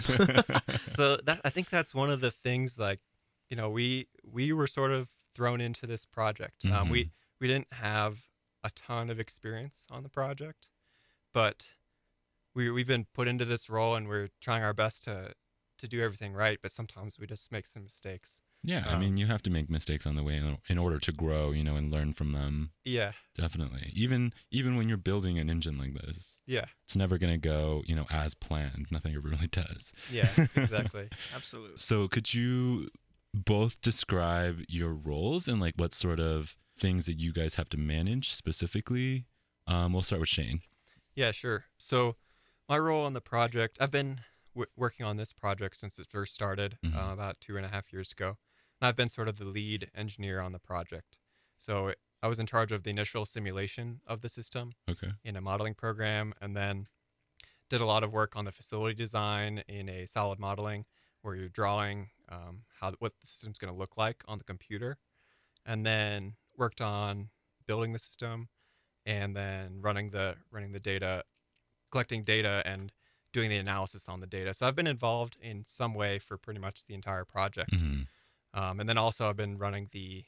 so 0.79 1.17
that 1.17 1.41
I 1.43 1.49
think 1.49 1.69
that's 1.69 1.93
one 1.93 2.09
of 2.09 2.21
the 2.21 2.31
things 2.31 2.79
like, 2.79 2.99
you 3.49 3.57
know, 3.57 3.69
we 3.69 4.07
we 4.23 4.53
were 4.53 4.67
sort 4.67 4.91
of 4.91 5.09
thrown 5.35 5.59
into 5.59 5.85
this 5.85 6.05
project. 6.05 6.65
Um, 6.65 6.89
we 6.89 7.11
we 7.39 7.47
didn't 7.47 7.71
have 7.73 8.19
a 8.63 8.69
ton 8.71 9.09
of 9.09 9.19
experience 9.19 9.85
on 9.91 10.03
the 10.03 10.09
project, 10.09 10.67
but 11.35 11.73
we 12.55 12.71
we've 12.71 12.87
been 12.87 13.05
put 13.13 13.27
into 13.27 13.45
this 13.45 13.69
role 13.69 13.95
and 13.95 14.07
we're 14.07 14.29
trying 14.41 14.63
our 14.63 14.73
best 14.73 15.03
to 15.03 15.33
to 15.77 15.87
do 15.87 16.01
everything 16.01 16.33
right. 16.33 16.57
But 16.63 16.71
sometimes 16.71 17.19
we 17.19 17.27
just 17.27 17.51
make 17.51 17.67
some 17.67 17.83
mistakes. 17.83 18.41
Yeah, 18.63 18.83
I 18.87 18.93
Um, 18.93 19.01
mean, 19.01 19.17
you 19.17 19.27
have 19.27 19.43
to 19.43 19.51
make 19.51 19.69
mistakes 19.69 20.07
on 20.07 20.15
the 20.15 20.23
way 20.23 20.37
in- 20.37 20.57
in 20.69 20.77
order 20.79 20.97
to 20.99 21.11
grow, 21.11 21.51
you 21.51 21.63
know, 21.63 21.75
and 21.75 21.91
learn 21.91 22.13
from 22.13 22.31
them. 22.31 22.71
Yeah, 22.83 23.11
Definitely. 23.35 23.91
Even 23.93 24.33
even 24.49 24.75
when 24.77 24.87
you're 24.89 24.97
building 25.11 25.37
an 25.37 25.49
engine 25.51 25.77
like 25.77 25.93
this, 25.93 26.39
yeah, 26.47 26.65
it's 26.85 26.95
never 26.95 27.17
gonna 27.19 27.37
go, 27.37 27.83
you 27.85 27.95
know, 27.95 28.07
as 28.09 28.33
planned. 28.33 28.87
Nothing 28.89 29.13
ever 29.15 29.27
really 29.33 29.47
does. 29.47 29.93
yeah, 30.09 30.29
exactly. 30.55 31.09
Absolutely. 31.35 31.77
So, 31.77 32.07
could 32.07 32.33
you 32.33 32.87
both 33.33 33.81
describe 33.81 34.63
your 34.69 34.93
roles 34.93 35.47
and 35.49 35.59
like 35.59 35.73
what 35.75 35.93
sort 35.93 36.19
of 36.21 36.55
things 36.79 37.05
that 37.05 37.19
you 37.19 37.33
guys 37.33 37.55
have 37.55 37.69
to 37.69 37.77
manage 37.77 38.29
specifically? 38.31 39.25
Um, 39.67 39.91
we'll 39.93 40.01
start 40.03 40.21
with 40.21 40.29
Shane. 40.29 40.61
Yeah, 41.15 41.31
sure. 41.31 41.65
So, 41.77 42.17
my 42.67 42.77
role 42.77 43.05
on 43.05 43.13
the 43.13 43.21
project, 43.21 43.77
I've 43.79 43.91
been 43.91 44.21
w- 44.53 44.69
working 44.75 45.05
on 45.05 45.17
this 45.17 45.31
project 45.31 45.77
since 45.77 45.97
it 45.99 46.07
first 46.07 46.33
started 46.33 46.77
Mhm. 46.83 46.95
uh, 46.95 47.13
about 47.13 47.39
two 47.39 47.57
and 47.57 47.65
a 47.65 47.69
half 47.69 47.93
years 47.93 48.11
ago. 48.11 48.37
And 48.81 48.87
I've 48.87 48.95
been 48.95 49.09
sort 49.09 49.27
of 49.29 49.37
the 49.37 49.45
lead 49.45 49.89
engineer 49.93 50.41
on 50.41 50.51
the 50.51 50.59
project. 50.59 51.17
So, 51.57 51.93
I 52.21 52.27
was 52.27 52.39
in 52.39 52.47
charge 52.47 52.71
of 52.71 52.83
the 52.83 52.89
initial 52.89 53.25
simulation 53.25 54.01
of 54.07 54.21
the 54.21 54.29
system 54.29 54.71
Okay. 54.89 55.11
in 55.23 55.35
a 55.35 55.41
modeling 55.41 55.75
program 55.75 56.33
and 56.41 56.55
then 56.57 56.87
did 57.69 57.81
a 57.81 57.85
lot 57.85 58.03
of 58.03 58.11
work 58.11 58.35
on 58.35 58.45
the 58.45 58.51
facility 58.51 58.95
design 58.95 59.59
in 59.67 59.89
a 59.89 60.05
solid 60.07 60.39
modeling 60.39 60.85
where 61.21 61.35
you're 61.35 61.49
drawing 61.49 62.09
um, 62.29 62.65
how 62.79 62.91
what 62.99 63.19
the 63.19 63.27
system's 63.27 63.59
going 63.59 63.71
to 63.71 63.77
look 63.77 63.95
like 63.97 64.23
on 64.27 64.37
the 64.39 64.43
computer 64.43 64.97
and 65.65 65.85
then 65.85 66.35
worked 66.55 66.81
on 66.81 67.29
building 67.67 67.93
the 67.93 67.99
system 67.99 68.49
and 69.05 69.35
then 69.35 69.79
running 69.81 70.09
the 70.11 70.35
running 70.51 70.71
the 70.71 70.79
data 70.79 71.23
collecting 71.91 72.23
data 72.23 72.61
and 72.65 72.91
doing 73.33 73.49
the 73.49 73.57
analysis 73.57 74.07
on 74.07 74.19
the 74.19 74.27
data 74.27 74.53
so 74.53 74.65
i've 74.67 74.75
been 74.75 74.87
involved 74.87 75.37
in 75.41 75.63
some 75.67 75.93
way 75.93 76.17
for 76.19 76.37
pretty 76.37 76.59
much 76.59 76.85
the 76.85 76.93
entire 76.93 77.25
project 77.25 77.73
hmm 77.75 78.01
um, 78.53 78.79
and 78.79 78.87
then 78.87 78.97
also 78.97 79.29
I've 79.29 79.35
been 79.35 79.57
running 79.57 79.89
the 79.91 80.23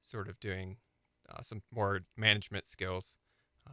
sort 0.00 0.26
of 0.26 0.40
doing 0.40 0.78
uh, 1.28 1.42
some 1.42 1.60
more 1.70 2.00
management 2.16 2.64
skills, 2.64 3.18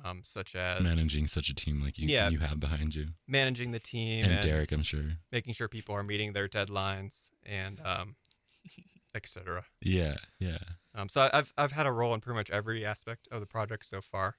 um, 0.04 0.20
such 0.24 0.54
as 0.54 0.84
Managing 0.84 1.28
such 1.28 1.48
a 1.48 1.56
team 1.56 1.82
like 1.82 1.98
you 1.98 2.10
Yeah. 2.10 2.30
you 2.30 2.40
have 2.40 2.60
behind 2.60 2.94
you, 2.94 3.08
managing 3.26 3.72
the 3.72 3.80
team 3.80 4.26
and, 4.26 4.42
Derek, 4.42 4.74
I'm 4.74 4.84
sure. 4.84 5.14
making 5.32 5.54
sure 5.54 5.70
people 5.70 5.96
are 5.96 6.04
meeting 6.04 6.34
their 6.34 6.50
deadlines 6.50 7.30
and 7.46 7.80
um, 7.86 8.18
etc. 9.16 9.66
Yeah, 9.82 10.16
yeah. 10.40 10.58
Um, 10.94 11.10
so 11.10 11.30
I've 11.34 11.54
I've 11.58 11.72
had 11.72 11.86
a 11.86 11.92
role 11.92 12.14
in 12.14 12.22
pretty 12.22 12.36
much 12.38 12.50
every 12.52 12.86
aspect 12.86 13.28
of 13.32 13.40
the 13.40 13.46
project 13.46 13.86
so 13.86 14.02
far. 14.02 14.38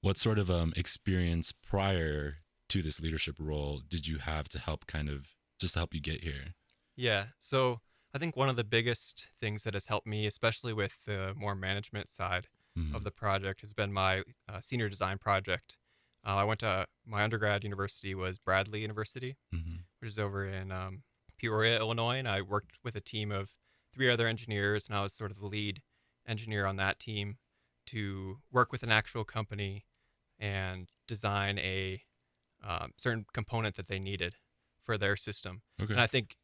What 0.00 0.16
sort 0.16 0.38
of 0.38 0.50
um 0.50 0.72
experience 0.76 1.52
prior 1.52 2.38
to 2.68 2.82
this 2.82 3.00
leadership 3.00 3.36
role 3.38 3.80
did 3.88 4.06
you 4.06 4.18
have 4.18 4.48
to 4.50 4.58
help 4.58 4.86
kind 4.86 5.08
of 5.08 5.34
just 5.58 5.74
to 5.74 5.80
help 5.80 5.94
you 5.94 6.00
get 6.00 6.22
here? 6.22 6.54
Yeah. 6.96 7.26
So 7.38 7.80
I 8.14 8.18
think 8.18 8.36
one 8.36 8.48
of 8.48 8.56
the 8.56 8.64
biggest 8.64 9.26
things 9.40 9.64
that 9.64 9.74
has 9.74 9.86
helped 9.86 10.06
me, 10.06 10.26
especially 10.26 10.72
with 10.72 10.92
the 11.06 11.34
more 11.36 11.54
management 11.54 12.08
side, 12.08 12.48
Mhm. 12.76 12.94
of 12.94 13.02
the 13.04 13.10
project 13.10 13.60
has 13.62 13.74
been 13.74 13.92
my 13.92 14.22
uh, 14.48 14.60
senior 14.60 14.88
design 14.88 15.18
project. 15.18 15.76
Uh, 16.24 16.36
I 16.36 16.44
went 16.44 16.60
to 16.60 16.86
my 17.04 17.22
undergrad 17.22 17.64
university 17.64 18.14
was 18.14 18.38
Bradley 18.38 18.80
University, 18.82 19.36
Mhm. 19.52 19.84
which 19.98 20.08
is 20.10 20.18
over 20.18 20.46
in 20.46 20.70
um, 20.70 21.02
Peoria, 21.38 21.78
Illinois, 21.78 22.18
and 22.18 22.28
I 22.28 22.42
worked 22.42 22.78
with 22.84 22.96
a 22.96 23.00
team 23.00 23.30
of 23.30 23.50
three 23.94 24.10
other 24.10 24.26
engineers, 24.26 24.88
and 24.88 24.96
I 24.96 25.02
was 25.02 25.12
sort 25.12 25.30
of 25.30 25.38
the 25.38 25.46
lead 25.46 25.82
engineer 26.26 26.66
on 26.66 26.76
that 26.76 26.98
team 26.98 27.36
to 27.86 28.38
work 28.52 28.70
with 28.70 28.82
an 28.82 28.90
actual 28.90 29.24
company 29.24 29.86
and 30.38 30.88
design 31.06 31.58
a 31.58 32.02
um, 32.66 32.92
certain 32.96 33.24
component 33.32 33.76
that 33.76 33.88
they 33.88 33.98
needed 33.98 34.34
for 34.84 34.98
their 34.98 35.16
system. 35.16 35.62
Okay. 35.80 35.92
And 35.92 36.00
I 36.00 36.06
think 36.06 36.36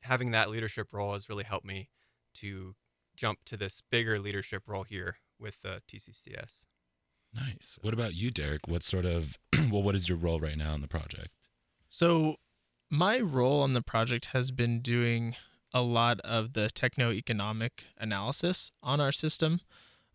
having 0.00 0.30
that 0.32 0.50
leadership 0.50 0.92
role 0.92 1.12
has 1.14 1.28
really 1.28 1.44
helped 1.44 1.66
me 1.66 1.88
to 2.34 2.74
jump 3.16 3.40
to 3.46 3.56
this 3.56 3.82
bigger 3.90 4.18
leadership 4.18 4.64
role 4.66 4.84
here 4.84 5.16
with 5.38 5.56
uh, 5.64 5.80
TCCS. 5.88 6.66
Nice. 7.34 7.78
What 7.82 7.94
about 7.94 8.14
you, 8.14 8.30
Derek? 8.30 8.68
What 8.68 8.82
sort 8.82 9.04
of 9.04 9.38
well, 9.70 9.82
what 9.82 9.94
is 9.94 10.08
your 10.08 10.18
role 10.18 10.40
right 10.40 10.56
now 10.56 10.74
in 10.74 10.80
the 10.80 10.88
project? 10.88 11.30
So, 11.88 12.36
my 12.90 13.18
role 13.20 13.62
on 13.62 13.72
the 13.72 13.82
project 13.82 14.26
has 14.26 14.50
been 14.50 14.80
doing 14.80 15.34
a 15.72 15.82
lot 15.82 16.20
of 16.20 16.52
the 16.54 16.70
techno-economic 16.70 17.84
analysis 17.98 18.72
on 18.82 19.00
our 19.00 19.12
system. 19.12 19.60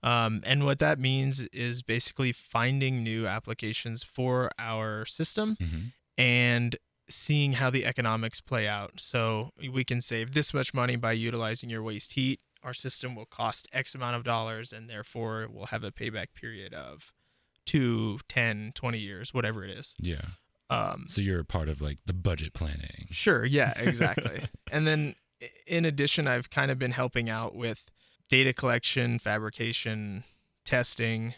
Um, 0.03 0.41
and 0.45 0.65
what 0.65 0.79
that 0.79 0.97
means 0.99 1.41
is 1.53 1.83
basically 1.83 2.31
finding 2.31 3.03
new 3.03 3.27
applications 3.27 4.03
for 4.03 4.49
our 4.57 5.05
system 5.05 5.57
Mm-hmm. 5.61 5.79
and 6.17 6.75
seeing 7.09 7.53
how 7.53 7.69
the 7.69 7.85
economics 7.85 8.39
play 8.39 8.67
out. 8.67 8.93
So 9.01 9.51
we 9.71 9.83
can 9.83 9.99
save 9.99 10.31
this 10.33 10.53
much 10.53 10.73
money 10.73 10.95
by 10.95 11.11
utilizing 11.11 11.69
your 11.69 11.83
waste 11.83 12.13
heat. 12.13 12.39
Our 12.63 12.73
system 12.73 13.15
will 13.15 13.25
cost 13.25 13.67
X 13.73 13.93
amount 13.93 14.15
of 14.15 14.23
dollars 14.23 14.71
and 14.71 14.89
therefore 14.89 15.47
will 15.53 15.67
have 15.67 15.83
a 15.83 15.91
payback 15.91 16.27
period 16.33 16.73
of 16.73 17.11
two, 17.65 18.19
10, 18.29 18.71
20 18.75 18.97
years, 18.97 19.33
whatever 19.33 19.63
it 19.65 19.71
is. 19.71 19.93
Yeah. 19.99 20.21
Um, 20.71 21.03
So 21.07 21.21
you're 21.21 21.39
a 21.41 21.45
part 21.45 21.69
of 21.69 21.81
like 21.81 21.99
the 22.05 22.13
budget 22.13 22.53
planning. 22.53 23.07
Sure. 23.11 23.45
Yeah, 23.45 23.73
exactly. 23.77 24.41
and 24.71 24.87
then 24.87 25.15
in 25.67 25.85
addition, 25.85 26.27
I've 26.27 26.49
kind 26.49 26.71
of 26.71 26.79
been 26.79 26.91
helping 26.91 27.29
out 27.29 27.55
with 27.55 27.89
data 28.29 28.53
collection, 28.53 29.19
fabrication, 29.19 30.23
testing, 30.65 31.33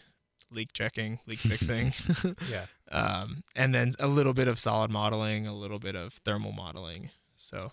leak 0.50 0.72
checking, 0.72 1.18
leak 1.26 1.40
fixing, 1.40 1.92
Yeah. 2.50 2.66
um, 2.92 3.42
and 3.56 3.74
then 3.74 3.92
a 3.98 4.06
little 4.06 4.34
bit 4.34 4.46
of 4.46 4.58
solid 4.58 4.90
modeling, 4.90 5.46
a 5.46 5.54
little 5.54 5.78
bit 5.80 5.96
of 5.96 6.12
thermal 6.24 6.52
modeling. 6.52 7.10
So, 7.34 7.72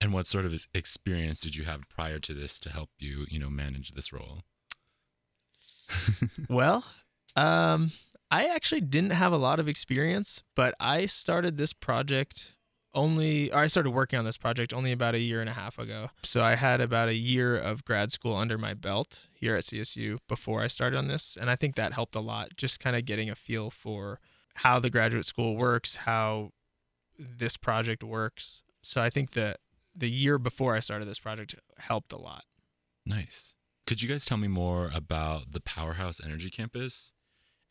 And 0.00 0.12
what 0.12 0.26
sort 0.26 0.44
of 0.44 0.52
experience 0.74 1.40
did 1.40 1.56
you 1.56 1.64
have 1.64 1.88
prior 1.88 2.18
to 2.18 2.34
this 2.34 2.60
to 2.60 2.70
help 2.70 2.90
you, 2.98 3.24
you 3.30 3.38
know, 3.38 3.48
manage 3.48 3.92
this 3.92 4.12
role? 4.12 4.42
well, 6.48 6.84
um, 7.36 7.92
I 8.32 8.46
actually 8.46 8.80
didn't 8.80 9.12
have 9.12 9.30
a 9.30 9.36
lot 9.36 9.60
of 9.60 9.68
experience, 9.68 10.42
but 10.56 10.74
I 10.80 11.04
started 11.04 11.58
this 11.58 11.74
project 11.74 12.54
only 12.94 13.52
I 13.52 13.66
started 13.68 13.90
working 13.90 14.18
on 14.18 14.24
this 14.24 14.36
project 14.36 14.74
only 14.74 14.92
about 14.92 15.14
a 15.14 15.18
year 15.18 15.40
and 15.40 15.48
a 15.48 15.54
half 15.54 15.78
ago. 15.78 16.10
So 16.22 16.42
I 16.42 16.56
had 16.56 16.80
about 16.80 17.08
a 17.08 17.14
year 17.14 17.56
of 17.56 17.84
grad 17.84 18.12
school 18.12 18.36
under 18.36 18.58
my 18.58 18.74
belt 18.74 19.28
here 19.32 19.56
at 19.56 19.64
CSU 19.64 20.18
before 20.28 20.62
I 20.62 20.66
started 20.66 20.96
on 20.96 21.08
this, 21.08 21.36
and 21.40 21.48
I 21.48 21.56
think 21.56 21.74
that 21.76 21.92
helped 21.92 22.14
a 22.14 22.20
lot 22.20 22.50
just 22.56 22.80
kind 22.80 22.96
of 22.96 23.04
getting 23.04 23.30
a 23.30 23.34
feel 23.34 23.70
for 23.70 24.20
how 24.56 24.78
the 24.78 24.90
graduate 24.90 25.24
school 25.24 25.56
works, 25.56 25.96
how 25.96 26.50
this 27.18 27.56
project 27.56 28.02
works. 28.02 28.62
So 28.82 29.00
I 29.00 29.08
think 29.08 29.30
that 29.30 29.58
the 29.94 30.10
year 30.10 30.38
before 30.38 30.74
I 30.74 30.80
started 30.80 31.06
this 31.06 31.20
project 31.20 31.54
helped 31.78 32.12
a 32.12 32.20
lot. 32.20 32.44
Nice. 33.06 33.54
Could 33.86 34.02
you 34.02 34.08
guys 34.08 34.24
tell 34.24 34.38
me 34.38 34.48
more 34.48 34.90
about 34.94 35.52
the 35.52 35.60
Powerhouse 35.60 36.20
Energy 36.22 36.50
Campus 36.50 37.14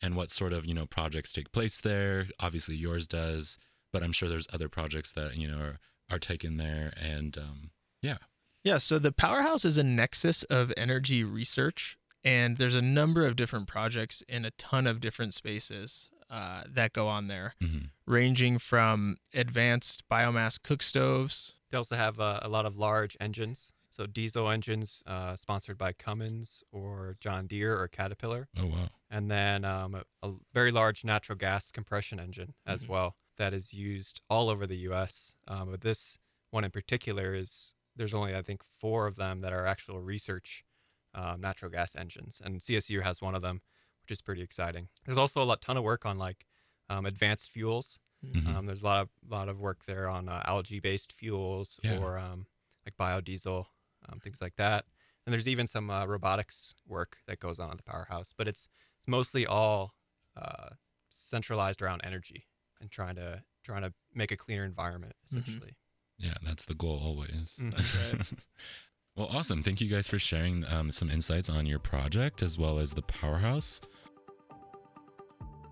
and 0.02 0.16
what 0.16 0.30
sort 0.30 0.52
of, 0.52 0.66
you 0.66 0.74
know, 0.74 0.86
projects 0.86 1.32
take 1.32 1.52
place 1.52 1.80
there? 1.80 2.26
Obviously 2.40 2.74
yours 2.74 3.06
does, 3.06 3.58
but 3.92 4.02
I'm 4.02 4.12
sure 4.12 4.28
there's 4.28 4.48
other 4.52 4.68
projects 4.68 5.12
that, 5.12 5.36
you 5.36 5.48
know, 5.48 5.58
are, 5.58 5.78
are 6.10 6.18
taken 6.18 6.56
there 6.56 6.92
and 7.00 7.38
um 7.38 7.70
yeah. 8.02 8.18
Yeah, 8.64 8.78
so 8.78 8.98
the 8.98 9.12
powerhouse 9.12 9.64
is 9.64 9.78
a 9.78 9.82
nexus 9.82 10.42
of 10.44 10.72
energy 10.76 11.24
research, 11.24 11.96
and 12.22 12.56
there's 12.58 12.76
a 12.76 12.82
number 12.82 13.26
of 13.26 13.34
different 13.34 13.66
projects 13.66 14.22
in 14.28 14.44
a 14.44 14.52
ton 14.52 14.86
of 14.86 15.00
different 15.00 15.34
spaces 15.34 16.08
uh, 16.30 16.62
that 16.68 16.92
go 16.92 17.08
on 17.08 17.28
there, 17.28 17.54
hmm 17.60 17.78
ranging 18.04 18.58
from 18.58 19.16
advanced 19.32 20.02
biomass 20.10 20.60
cook 20.62 20.82
stoves. 20.82 21.54
They 21.70 21.76
also 21.78 21.96
have 21.96 22.20
uh, 22.20 22.40
a 22.42 22.48
lot 22.48 22.66
of 22.66 22.76
large 22.76 23.16
engines. 23.20 23.72
So 23.94 24.06
diesel 24.06 24.48
engines 24.50 25.02
uh, 25.06 25.36
sponsored 25.36 25.76
by 25.76 25.92
Cummins 25.92 26.62
or 26.72 27.16
John 27.20 27.46
Deere 27.46 27.78
or 27.78 27.88
Caterpillar. 27.88 28.48
Oh 28.56 28.66
wow. 28.66 28.88
And 29.10 29.30
then 29.30 29.64
um, 29.66 29.94
a, 29.94 30.04
a 30.26 30.32
very 30.54 30.72
large 30.72 31.04
natural 31.04 31.36
gas 31.36 31.70
compression 31.70 32.18
engine 32.18 32.54
as 32.66 32.84
Mhm. 32.84 32.88
well 32.88 33.16
that 33.36 33.52
is 33.52 33.74
used 33.74 34.22
all 34.30 34.48
over 34.48 34.66
the 34.66 34.78
U.S. 34.88 35.34
Um, 35.46 35.70
but 35.70 35.82
this 35.82 36.18
one 36.50 36.64
in 36.64 36.70
particular 36.70 37.34
is 37.34 37.74
there's 37.94 38.14
only 38.14 38.34
I 38.34 38.40
think 38.40 38.62
four 38.80 39.06
of 39.06 39.16
them 39.16 39.42
that 39.42 39.52
are 39.52 39.66
actual 39.66 40.00
research 40.00 40.64
um, 41.14 41.42
natural 41.42 41.70
gas 41.70 41.94
engines, 41.94 42.40
and 42.42 42.58
CSU 42.60 43.02
has 43.02 43.20
one 43.20 43.34
of 43.34 43.42
them, 43.42 43.60
which 44.02 44.10
is 44.10 44.22
pretty 44.22 44.40
exciting. 44.40 44.88
There's 45.04 45.18
also 45.18 45.42
a 45.42 45.44
lot 45.44 45.60
ton 45.60 45.76
of 45.76 45.84
work 45.84 46.06
on 46.06 46.16
like 46.16 46.46
um, 46.88 47.04
advanced 47.04 47.50
fuels. 47.50 47.98
Mhm. 48.24 48.46
Um, 48.46 48.64
there's 48.66 48.80
a 48.80 48.86
lot 48.86 49.02
of 49.02 49.10
lot 49.28 49.50
of 49.50 49.60
work 49.60 49.84
there 49.84 50.08
on 50.08 50.30
uh, 50.30 50.42
algae-based 50.46 51.12
fuels 51.12 51.78
Yeah. 51.82 51.98
or 51.98 52.16
um, 52.18 52.46
like 52.86 52.96
biodiesel, 52.96 53.66
um, 54.08 54.18
things 54.20 54.40
like 54.40 54.56
that. 54.56 54.84
And 55.26 55.32
there's 55.32 55.48
even 55.48 55.66
some 55.66 55.90
uh, 55.90 56.06
robotics 56.06 56.74
work 56.86 57.18
that 57.26 57.38
goes 57.38 57.58
on 57.58 57.70
at 57.70 57.76
the 57.76 57.82
powerhouse, 57.84 58.34
but 58.36 58.48
it's 58.48 58.68
it's 58.98 59.08
mostly 59.08 59.46
all 59.46 59.94
uh, 60.36 60.70
centralized 61.10 61.82
around 61.82 62.00
energy 62.04 62.46
and 62.80 62.90
trying 62.90 63.16
to 63.16 63.42
trying 63.64 63.82
to 63.82 63.92
make 64.14 64.32
a 64.32 64.36
cleaner 64.36 64.64
environment 64.64 65.14
essentially. 65.26 65.76
Yeah, 66.18 66.34
that's 66.44 66.64
the 66.64 66.74
goal 66.74 67.00
always. 67.02 67.58
Mm, 67.60 67.74
that's 67.74 68.12
right. 68.12 68.32
well, 69.16 69.28
awesome. 69.32 69.62
Thank 69.62 69.80
you 69.80 69.88
guys 69.88 70.06
for 70.06 70.18
sharing 70.18 70.64
um, 70.66 70.90
some 70.90 71.10
insights 71.10 71.48
on 71.48 71.66
your 71.66 71.78
project 71.78 72.42
as 72.42 72.58
well 72.58 72.78
as 72.78 72.92
the 72.92 73.02
powerhouse. 73.02 73.80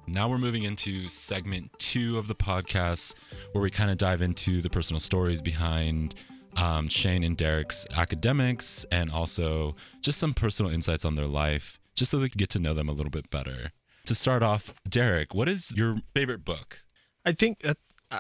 Now 0.07 0.29
we're 0.29 0.39
moving 0.39 0.65
into 0.65 1.09
segment 1.09 1.71
two 1.79 2.19
of 2.19 2.27
the 2.27 2.35
podcast 2.35 3.15
where 3.53 3.63
we 3.63 3.71
kind 3.71 3.93
of 3.93 3.99
dive 3.99 4.23
into 4.23 4.61
the 4.61 4.69
personal 4.69 4.99
stories 4.99 5.41
behind 5.41 6.17
um, 6.61 6.89
Shane 6.89 7.25
and 7.25 7.37
Derek's 7.37 7.87
academics 7.97 8.85
and 8.93 9.11
also 9.11 9.75
just 10.03 10.19
some 10.19 10.35
personal 10.35 10.71
insights 10.73 11.05
on 11.05 11.15
their 11.15 11.27
life, 11.27 11.79
just 11.95 12.11
so 12.11 12.19
we 12.21 12.29
can 12.29 12.39
get 12.39 12.51
to 12.51 12.59
know 12.59 12.75
them 12.75 12.89
a 12.89 12.93
little 12.93 13.11
bit 13.11 13.31
better. 13.31 13.73
To 14.07 14.15
start 14.15 14.43
off, 14.43 14.75
Derek, 14.89 15.35
what 15.35 15.49
is 15.49 15.73
your 15.73 15.99
favorite 16.15 16.45
book? 16.45 16.83
I 17.25 17.33
think 17.33 17.61
that 17.61 17.77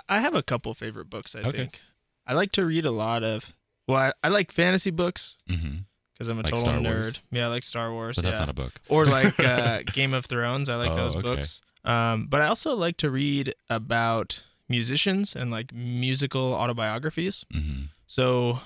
I- 0.09 0.21
have 0.21 0.35
a 0.35 0.43
couple 0.43 0.73
favorite 0.75 1.11
books. 1.11 1.35
I 1.35 1.41
Okay. 1.41 1.51
think 1.59 1.81
I 2.27 2.35
like 2.35 2.53
to 2.53 2.65
read 2.65 2.87
a 2.87 2.91
lot 2.93 3.25
of 3.25 3.55
Well, 3.89 3.99
I, 3.99 4.13
I 4.23 4.29
like 4.29 4.53
fantasy 4.53 4.91
books 4.93 5.37
because 5.49 6.29
I'm 6.29 6.37
a 6.39 6.43
Like 6.43 6.47
total 6.51 6.59
Star 6.65 6.79
nerd. 6.79 6.85
Wars? 6.95 7.21
Yeah, 7.33 7.47
I 7.47 7.49
like 7.49 7.65
Star 7.65 7.91
Wars. 7.93 8.17
But 8.17 8.23
that's 8.25 8.35
yeah. 8.35 8.41
not 8.41 8.49
a 8.51 8.53
book. 8.53 8.75
or 8.89 9.07
like 9.07 9.39
uh, 9.43 9.83
Game 9.93 10.15
of 10.15 10.27
Thrones. 10.27 10.69
I 10.69 10.77
like 10.77 10.93
Oh, 10.93 10.97
those 10.97 11.17
okay. 11.17 11.23
books. 11.23 11.61
Um, 11.85 12.27
but 12.29 12.41
I 12.43 12.47
also 12.47 12.75
like 12.77 12.99
to 12.99 13.11
read 13.11 13.55
about 13.69 14.47
musicians 14.69 15.35
and 15.35 15.51
like 15.51 15.73
musical 15.75 16.55
autobiographies. 16.55 17.45
hmm 17.53 17.85
So 18.11 18.59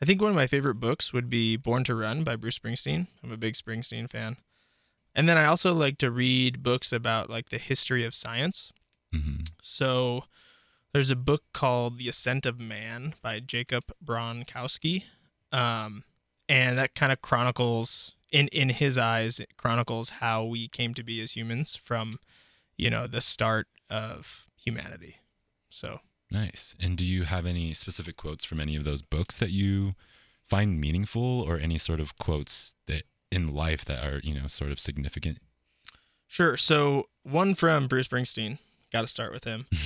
I 0.00 0.04
think 0.04 0.22
one 0.22 0.30
of 0.30 0.36
my 0.36 0.46
favorite 0.46 0.76
books 0.76 1.12
would 1.12 1.28
be 1.28 1.56
Born 1.56 1.82
to 1.82 1.96
Run 1.96 2.22
by 2.22 2.36
Bruce 2.36 2.60
Springsteen. 2.60 3.08
I'm 3.24 3.32
a 3.32 3.36
big 3.36 3.54
Springsteen 3.54 4.08
fan. 4.08 4.36
And 5.16 5.28
then 5.28 5.36
I 5.36 5.46
also 5.46 5.74
like 5.74 5.98
to 5.98 6.12
read 6.12 6.62
books 6.62 6.92
about 6.92 7.28
like 7.28 7.48
the 7.48 7.58
history 7.58 8.04
of 8.04 8.14
science. 8.14 8.72
hmm 9.12 9.38
So 9.60 10.26
there's 10.92 11.10
a 11.10 11.16
book 11.16 11.42
called 11.52 11.98
The 11.98 12.08
Ascent 12.08 12.46
of 12.46 12.60
Man 12.60 13.14
by 13.20 13.40
Jacob 13.40 13.82
Bronowski. 14.02 15.02
Um, 15.50 16.04
and 16.48 16.78
that 16.78 16.94
kind 16.94 17.10
of 17.10 17.20
chronicles 17.20 18.14
in 18.30 18.46
in 18.48 18.68
his 18.68 18.96
eyes 18.96 19.40
it 19.40 19.56
chronicles 19.56 20.10
how 20.20 20.44
we 20.44 20.68
came 20.68 20.94
to 20.94 21.02
be 21.02 21.20
as 21.20 21.36
humans 21.36 21.74
from 21.74 22.12
you 22.76 22.90
know 22.90 23.08
the 23.08 23.20
start 23.20 23.66
of 23.90 24.46
humanity. 24.56 25.16
So 25.68 25.98
Nice. 26.34 26.74
And 26.80 26.98
do 26.98 27.04
you 27.04 27.22
have 27.22 27.46
any 27.46 27.72
specific 27.72 28.16
quotes 28.16 28.44
from 28.44 28.60
any 28.60 28.74
of 28.74 28.82
those 28.82 29.02
books 29.02 29.38
that 29.38 29.52
you 29.52 29.94
find 30.44 30.80
meaningful 30.80 31.40
or 31.40 31.58
any 31.58 31.78
sort 31.78 32.00
of 32.00 32.18
quotes 32.18 32.74
that 32.88 33.04
in 33.30 33.54
life 33.54 33.84
that 33.84 34.04
are, 34.04 34.18
you 34.24 34.34
know, 34.34 34.48
sort 34.48 34.72
of 34.72 34.80
significant? 34.80 35.38
Sure. 36.26 36.56
So 36.56 37.04
one 37.22 37.54
from 37.54 37.86
Bruce 37.86 38.08
Springsteen. 38.08 38.58
Got 38.92 39.02
to 39.02 39.08
start 39.08 39.32
with 39.32 39.44
him. 39.44 39.66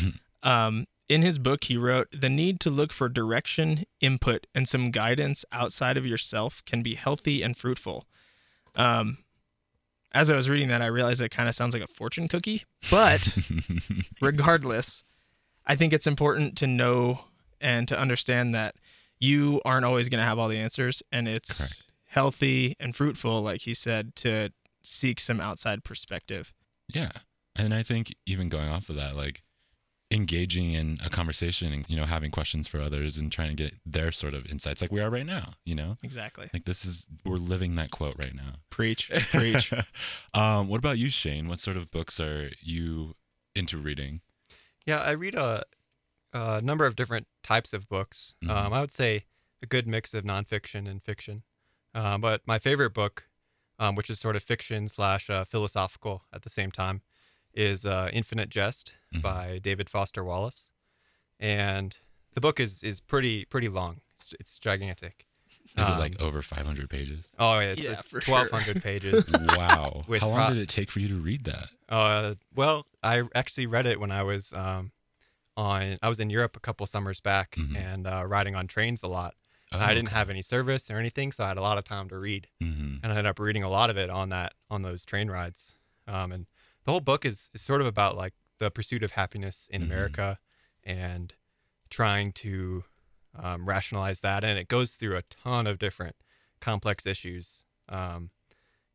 Um, 0.44 0.86
in 1.08 1.22
his 1.22 1.36
book, 1.36 1.64
he 1.64 1.76
wrote, 1.76 2.06
"The 2.12 2.28
need 2.28 2.60
to 2.60 2.70
look 2.70 2.92
for 2.92 3.08
direction, 3.08 3.82
input, 4.00 4.46
and 4.54 4.68
some 4.68 4.92
guidance 4.92 5.44
outside 5.50 5.96
of 5.96 6.06
yourself 6.06 6.64
can 6.64 6.80
be 6.80 6.94
healthy 6.94 7.42
and 7.42 7.56
fruitful." 7.56 8.06
Um, 8.76 9.18
as 10.12 10.30
I 10.30 10.36
was 10.36 10.48
reading 10.48 10.68
that, 10.68 10.80
I 10.80 10.86
realized 10.86 11.20
it 11.20 11.32
kind 11.32 11.48
of 11.48 11.56
sounds 11.56 11.74
like 11.74 11.82
a 11.82 11.88
fortune 11.88 12.28
cookie, 12.28 12.62
but 12.88 13.36
regardless, 14.20 15.02
I 15.68 15.76
think 15.76 15.92
it's 15.92 16.06
important 16.06 16.56
to 16.58 16.66
know 16.66 17.20
and 17.60 17.86
to 17.88 17.98
understand 17.98 18.54
that 18.54 18.74
you 19.20 19.60
aren't 19.64 19.84
always 19.84 20.08
going 20.08 20.18
to 20.20 20.24
have 20.24 20.38
all 20.38 20.48
the 20.48 20.58
answers, 20.58 21.02
and 21.12 21.28
it's 21.28 21.58
Correct. 21.58 21.82
healthy 22.06 22.74
and 22.80 22.96
fruitful, 22.96 23.42
like 23.42 23.62
he 23.62 23.74
said, 23.74 24.16
to 24.16 24.52
seek 24.82 25.20
some 25.20 25.40
outside 25.40 25.84
perspective. 25.84 26.52
yeah. 26.92 27.10
And 27.56 27.74
I 27.74 27.82
think 27.82 28.14
even 28.24 28.48
going 28.48 28.68
off 28.68 28.88
of 28.88 28.94
that, 28.94 29.16
like 29.16 29.42
engaging 30.12 30.72
in 30.74 30.96
a 31.04 31.10
conversation 31.10 31.72
and, 31.72 31.84
you 31.88 31.96
know, 31.96 32.04
having 32.06 32.30
questions 32.30 32.68
for 32.68 32.80
others 32.80 33.18
and 33.18 33.32
trying 33.32 33.48
to 33.48 33.54
get 33.56 33.74
their 33.84 34.12
sort 34.12 34.32
of 34.32 34.46
insights 34.46 34.80
like 34.80 34.92
we 34.92 35.00
are 35.00 35.10
right 35.10 35.26
now, 35.26 35.54
you 35.64 35.74
know? 35.74 35.96
Exactly. 36.04 36.48
Like 36.52 36.66
this 36.66 36.84
is 36.84 37.08
we're 37.24 37.34
living 37.34 37.72
that 37.72 37.90
quote 37.90 38.14
right 38.16 38.32
now. 38.32 38.52
Preach, 38.70 39.10
preach. 39.32 39.72
um, 40.34 40.68
what 40.68 40.78
about 40.78 40.98
you, 40.98 41.10
Shane? 41.10 41.48
What 41.48 41.58
sort 41.58 41.76
of 41.76 41.90
books 41.90 42.20
are 42.20 42.52
you 42.62 43.14
into 43.56 43.76
reading? 43.76 44.20
Yeah, 44.88 45.02
I 45.02 45.10
read 45.10 45.34
a, 45.34 45.64
a 46.32 46.62
number 46.62 46.86
of 46.86 46.96
different 46.96 47.26
types 47.42 47.74
of 47.74 47.90
books. 47.90 48.34
Mhm. 48.42 48.50
Um, 48.50 48.72
I 48.72 48.80
would 48.80 48.90
say 48.90 49.26
a 49.62 49.66
good 49.66 49.86
mix 49.86 50.14
of 50.14 50.24
nonfiction 50.24 50.88
and 50.88 51.02
fiction. 51.02 51.42
Um, 51.94 52.22
but 52.22 52.40
my 52.46 52.58
favorite 52.58 52.94
book, 52.94 53.28
um, 53.78 53.94
which 53.96 54.08
is 54.08 54.18
sort 54.18 54.34
of 54.34 54.42
fiction 54.42 54.88
slash 54.88 55.28
uh, 55.28 55.44
philosophical 55.44 56.24
at 56.32 56.40
the 56.40 56.48
same 56.48 56.70
time, 56.70 57.02
is 57.52 57.84
uh, 57.84 58.08
Infinite 58.14 58.48
Jest 58.48 58.94
Mhm. 59.12 59.20
by 59.20 59.58
David 59.58 59.90
Foster 59.90 60.24
Wallace, 60.24 60.70
and 61.38 61.98
the 62.32 62.40
book 62.40 62.58
is 62.58 62.82
is 62.82 63.00
pretty 63.02 63.44
pretty 63.44 63.68
long. 63.68 64.00
It's, 64.16 64.32
it's 64.40 64.58
gigantic. 64.58 65.26
Is 65.76 65.88
it 65.88 65.92
Um, 65.92 65.98
like 65.98 66.20
over 66.20 66.42
500 66.42 66.90
pages? 66.90 67.34
Oh, 67.38 67.58
yeah, 67.60 67.68
it's, 67.72 67.82
Yeah, 67.82 67.92
it's 67.92 68.08
for 68.08 68.20
sure. 68.20 68.34
1,200 68.48 68.82
pages. 68.82 69.38
wow. 69.52 70.02
With 70.08 70.22
How 70.22 70.28
long 70.28 70.36
pro- 70.46 70.54
did 70.54 70.58
it 70.62 70.68
take 70.68 70.90
for 70.90 71.00
you 71.00 71.08
to 71.08 71.14
read 71.14 71.44
that? 71.44 71.68
Uh, 71.88 72.34
well, 72.54 72.86
I 73.02 73.22
actually 73.34 73.66
read 73.66 73.86
it 73.86 74.00
when 74.00 74.10
I 74.10 74.22
was 74.22 74.52
um, 74.52 74.92
on. 75.56 75.98
I 76.02 76.08
was 76.08 76.20
in 76.20 76.30
Europe 76.30 76.56
a 76.56 76.60
couple 76.60 76.86
summers 76.86 77.20
back 77.20 77.56
Mhm. 77.56 77.76
and 77.76 78.06
uh, 78.06 78.24
riding 78.26 78.54
on 78.54 78.66
trains 78.66 79.02
a 79.02 79.08
lot. 79.08 79.34
Oh, 79.72 79.78
I 79.78 79.92
didn't 79.94 80.08
have 80.08 80.30
any 80.30 80.42
service 80.42 80.90
or 80.90 80.98
anything, 80.98 81.30
so 81.30 81.44
I 81.44 81.48
had 81.48 81.58
a 81.58 81.62
lot 81.62 81.76
of 81.78 81.84
time 81.84 82.08
to 82.08 82.18
read, 82.18 82.48
hmm 82.60 82.96
and 83.02 83.06
I 83.06 83.10
ended 83.10 83.26
up 83.26 83.38
reading 83.38 83.62
a 83.62 83.68
lot 83.68 83.90
of 83.90 83.98
it 83.98 84.08
on 84.10 84.30
that 84.30 84.54
on 84.70 84.82
those 84.82 85.04
train 85.04 85.28
rides. 85.30 85.74
Um, 86.06 86.32
and 86.32 86.46
the 86.84 86.90
whole 86.90 87.00
book 87.00 87.24
is 87.26 87.50
is 87.54 87.60
sort 87.62 87.80
of 87.82 87.86
about 87.86 88.16
like 88.16 88.32
the 88.58 88.70
pursuit 88.70 89.02
of 89.02 89.12
happiness 89.12 89.68
in 89.70 89.82
Mhm. 89.82 89.86
America 89.86 90.38
and 90.82 91.34
trying 91.90 92.32
to 92.32 92.84
um, 93.34 93.68
rationalize 93.68 94.20
that, 94.20 94.44
and 94.44 94.58
it 94.58 94.68
goes 94.68 94.92
through 94.92 95.16
a 95.16 95.22
ton 95.22 95.66
of 95.66 95.78
different 95.78 96.16
complex 96.60 97.06
issues, 97.06 97.64
um, 97.88 98.30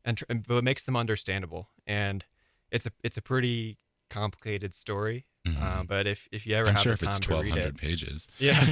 and, 0.04 0.18
tr- 0.18 0.24
and 0.28 0.46
but 0.46 0.56
it 0.58 0.64
makes 0.64 0.84
them 0.84 0.96
understandable. 0.96 1.68
And 1.86 2.24
it's 2.70 2.86
a 2.86 2.90
it's 3.02 3.16
a 3.16 3.22
pretty 3.22 3.78
complicated 4.10 4.74
story, 4.74 5.26
uh, 5.60 5.82
but 5.82 6.06
if 6.06 6.28
if 6.32 6.46
you 6.46 6.54
ever 6.54 6.64
Mm-hmm. 6.64 6.68
I'm 6.68 6.74
have 6.74 6.82
sure 6.82 6.92
if 6.92 7.02
it's 7.02 7.18
time 7.18 7.36
to 7.36 7.42
read 7.42 7.50
1,200 7.54 7.68
it, 7.74 7.76
pages. 7.80 8.28
yeah, 8.38 8.58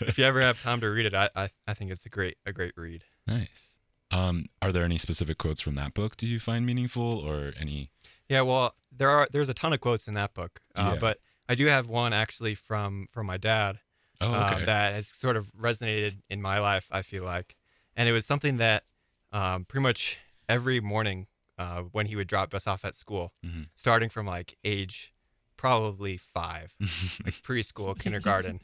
if 0.00 0.18
you 0.18 0.24
ever 0.24 0.40
have 0.40 0.60
time 0.62 0.80
to 0.80 0.88
read 0.88 1.06
it, 1.06 1.14
I, 1.14 1.28
I 1.34 1.48
I 1.66 1.74
think 1.74 1.90
it's 1.90 2.04
a 2.06 2.08
great 2.10 2.36
a 2.46 2.52
great 2.52 2.72
read. 2.76 3.04
Nice. 3.26 3.78
Um, 4.10 4.46
are 4.60 4.72
there 4.72 4.84
any 4.84 4.98
specific 4.98 5.38
quotes 5.38 5.60
from 5.62 5.74
that 5.76 5.94
book 5.94 6.16
do 6.18 6.26
you 6.26 6.38
find 6.38 6.66
meaningful 6.66 7.02
or 7.18 7.52
any? 7.58 7.90
Yeah, 8.28 8.42
well, 8.42 8.74
there 8.94 9.08
are 9.10 9.26
there's 9.32 9.48
a 9.48 9.54
ton 9.54 9.72
of 9.72 9.80
quotes 9.80 10.06
in 10.06 10.14
that 10.14 10.34
book, 10.34 10.60
uh, 10.74 10.92
Yeah. 10.94 11.00
but 11.00 11.18
I 11.48 11.54
do 11.54 11.66
have 11.66 11.88
one 11.88 12.12
actually 12.12 12.54
from 12.54 13.08
from 13.12 13.26
my 13.26 13.36
dad 13.38 13.78
Oh, 14.22 14.32
uh, 14.32 14.64
that 14.64 14.94
has 14.94 15.08
sort 15.08 15.36
of 15.36 15.50
resonated 15.52 16.22
in 16.30 16.40
my 16.40 16.58
life. 16.60 16.86
I 16.90 17.02
feel 17.02 17.24
like, 17.24 17.56
and 17.96 18.08
it 18.08 18.12
was 18.12 18.24
something 18.26 18.56
that 18.58 18.84
um, 19.32 19.64
pretty 19.64 19.82
much 19.82 20.18
every 20.48 20.80
morning 20.80 21.26
uh, 21.58 21.82
when 21.82 22.06
he 22.06 22.16
would 22.16 22.28
drop 22.28 22.54
us 22.54 22.66
off 22.66 22.84
at 22.84 22.94
school, 22.94 23.32
Mhm. 23.44 23.68
starting 23.74 24.08
from 24.08 24.26
like 24.26 24.56
age 24.64 25.12
probably 25.56 26.16
five, 26.16 26.74
like 27.24 27.34
preschool, 27.42 27.98
kindergarten, 27.98 28.60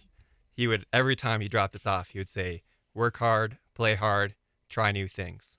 he 0.52 0.66
would 0.66 0.84
every 0.92 1.14
time 1.16 1.40
he 1.40 1.48
dropped 1.48 1.74
us 1.74 1.86
off, 1.86 2.10
he 2.10 2.18
would 2.18 2.28
say, 2.28 2.62
"Work 2.94 3.18
hard, 3.18 3.58
play 3.74 3.94
hard, 3.94 4.34
try 4.68 4.90
new 4.92 5.06
things," 5.08 5.58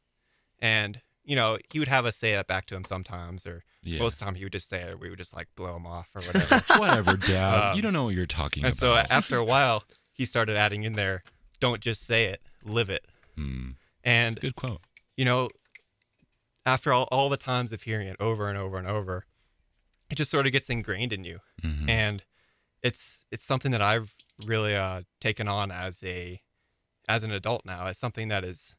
and 0.59 1.01
you 1.25 1.35
know 1.35 1.57
he 1.71 1.79
would 1.79 1.87
have 1.87 2.05
us 2.05 2.15
say 2.15 2.33
that 2.33 2.47
back 2.47 2.65
to 2.67 2.75
him 2.75 2.83
sometimes, 2.83 3.45
or 3.45 3.63
yeah. 3.83 3.99
most 3.99 4.13
of 4.13 4.19
the 4.19 4.25
time 4.25 4.35
he 4.35 4.43
would 4.43 4.53
just 4.53 4.69
say 4.69 4.81
it. 4.81 4.93
Or 4.93 4.97
we 4.97 5.09
would 5.09 5.19
just 5.19 5.35
like 5.35 5.47
blow 5.55 5.75
him 5.75 5.85
off 5.85 6.09
or 6.15 6.21
whatever. 6.27 6.61
Whatever, 6.79 7.17
Dad. 7.17 7.71
Um, 7.71 7.75
you 7.75 7.81
don't 7.81 7.93
know 7.93 8.05
what 8.05 8.15
you're 8.15 8.25
talking 8.25 8.63
about. 8.63 8.69
and 8.69 8.77
so 8.77 8.95
after 8.95 9.37
a 9.37 9.43
while, 9.45 9.83
he 10.13 10.25
started 10.25 10.55
adding 10.55 10.83
in 10.83 10.93
there, 10.93 11.23
"Don't 11.59 11.81
just 11.81 12.03
say 12.03 12.25
it, 12.25 12.41
live 12.63 12.89
it." 12.89 13.05
Hmm. 13.35 13.71
And 14.03 14.37
a 14.37 14.39
good 14.39 14.55
quote. 14.55 14.81
you 15.17 15.25
know, 15.25 15.49
after 16.65 16.91
all, 16.93 17.07
all 17.11 17.29
the 17.29 17.37
times 17.37 17.71
of 17.71 17.83
hearing 17.83 18.07
it 18.07 18.15
over 18.19 18.47
and 18.49 18.57
over 18.57 18.77
and 18.77 18.87
over, 18.87 19.25
it 20.09 20.15
just 20.15 20.31
sort 20.31 20.45
of 20.45 20.51
gets 20.51 20.69
ingrained 20.69 21.13
in 21.13 21.23
you. 21.23 21.39
Mhm. 21.61 21.89
And 21.89 22.23
it's 22.81 23.25
it's 23.31 23.45
something 23.45 23.71
that 23.71 23.81
I've 23.81 24.13
really 24.45 24.75
uh, 24.75 25.01
taken 25.19 25.47
on 25.47 25.71
as 25.71 26.03
a 26.03 26.41
as 27.07 27.23
an 27.23 27.31
adult 27.31 27.65
now 27.65 27.87
as 27.87 27.97
something 27.97 28.27
that 28.29 28.43
is 28.43 28.75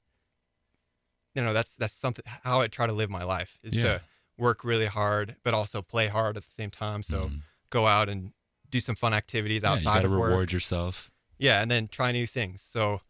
you 1.34 1.42
know 1.42 1.52
that's 1.52 1.76
that's 1.76 1.94
something 1.94 2.24
how 2.26 2.60
I 2.60 2.66
try 2.68 2.86
to 2.86 2.92
live 2.92 3.10
my 3.10 3.24
life 3.24 3.58
is 3.62 3.74
Yeah. 3.76 3.82
to 3.82 4.00
work 4.38 4.64
really 4.64 4.86
hard 4.86 5.36
but 5.42 5.54
also 5.54 5.82
play 5.82 6.08
hard 6.08 6.36
at 6.36 6.44
the 6.44 6.50
same 6.50 6.70
time 6.70 7.02
so 7.02 7.20
Mhm. 7.28 7.42
go 7.70 7.86
out 7.86 8.08
and 8.08 8.32
do 8.70 8.80
some 8.80 8.94
fun 8.96 9.12
activities 9.14 9.62
yeah, 9.62 9.70
you 9.70 9.74
outside 9.74 10.04
of 10.04 10.10
work 10.12 10.22
reward 10.30 10.52
yourself. 10.52 11.10
yeah, 11.38 11.60
and 11.60 11.70
then 11.70 11.88
try 11.88 12.12
new 12.12 12.26
things. 12.26 12.62
So 12.62 13.00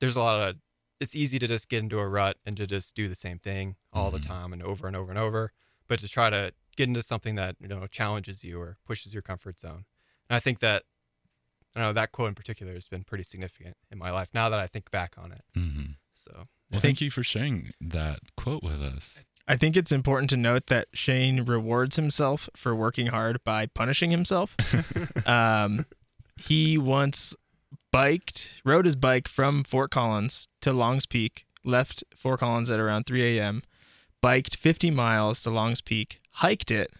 there's 0.00 0.16
a 0.16 0.20
lot 0.20 0.48
of 0.48 0.56
it's 1.00 1.14
easy 1.16 1.38
to 1.38 1.46
just 1.48 1.68
get 1.68 1.80
into 1.82 1.98
a 1.98 2.06
rut 2.08 2.36
and 2.46 2.56
to 2.56 2.66
just 2.66 2.94
do 2.94 3.08
the 3.08 3.14
same 3.14 3.38
thing 3.38 3.76
all 3.92 4.10
Mhm. 4.10 4.14
the 4.14 4.18
time 4.20 4.52
and 4.52 4.62
over 4.62 4.86
and 4.86 4.94
over 4.96 5.10
and 5.10 5.18
over, 5.18 5.52
but 5.88 5.98
to 6.00 6.08
try 6.08 6.30
to 6.30 6.52
get 6.76 6.88
into 6.88 7.02
something 7.02 7.34
that, 7.36 7.56
you 7.60 7.68
know, 7.68 7.86
challenges 7.86 8.44
you 8.44 8.60
or 8.60 8.76
pushes 8.86 9.12
your 9.12 9.22
comfort 9.22 9.58
zone. 9.58 9.84
And 10.28 10.36
I 10.36 10.40
think 10.40 10.60
that 10.60 10.84
I 11.74 11.80
know 11.80 11.92
that 11.92 12.12
quote 12.12 12.28
in 12.28 12.34
particular 12.34 12.74
has 12.74 12.88
been 12.88 13.04
pretty 13.04 13.24
significant 13.24 13.76
in 13.90 13.98
my 13.98 14.10
life 14.10 14.28
now 14.32 14.48
that 14.48 14.58
I 14.60 14.66
think 14.66 14.90
back 14.90 15.14
on 15.18 15.32
it. 15.32 15.44
hmm 15.54 15.92
So 16.14 16.46
Well, 16.74 16.80
thank 16.80 17.00
you 17.00 17.10
for 17.10 17.22
sharing 17.22 17.70
that 17.80 18.20
quote 18.36 18.62
with 18.62 18.82
us. 18.82 19.24
I 19.46 19.56
think 19.56 19.76
it's 19.76 19.92
important 19.92 20.30
to 20.30 20.36
note 20.36 20.66
that 20.68 20.88
Shane 20.94 21.44
rewards 21.44 21.96
himself 21.96 22.48
for 22.56 22.74
working 22.74 23.08
hard 23.08 23.44
by 23.44 23.66
punishing 23.66 24.10
himself. 24.10 24.56
um, 25.26 25.84
he 26.36 26.78
once 26.78 27.34
biked, 27.92 28.60
rode 28.64 28.86
his 28.86 28.96
bike 28.96 29.28
from 29.28 29.62
Fort 29.64 29.90
Collins 29.90 30.48
to 30.62 30.72
Longs 30.72 31.06
Peak, 31.06 31.44
left 31.64 32.02
Fort 32.16 32.40
Collins 32.40 32.70
at 32.70 32.80
around 32.80 33.04
3 33.04 33.38
a.m., 33.38 33.62
biked 34.20 34.56
50 34.56 34.90
miles 34.90 35.42
to 35.42 35.50
Longs 35.50 35.80
Peak, 35.82 36.20
hiked 36.36 36.70
it, 36.70 36.90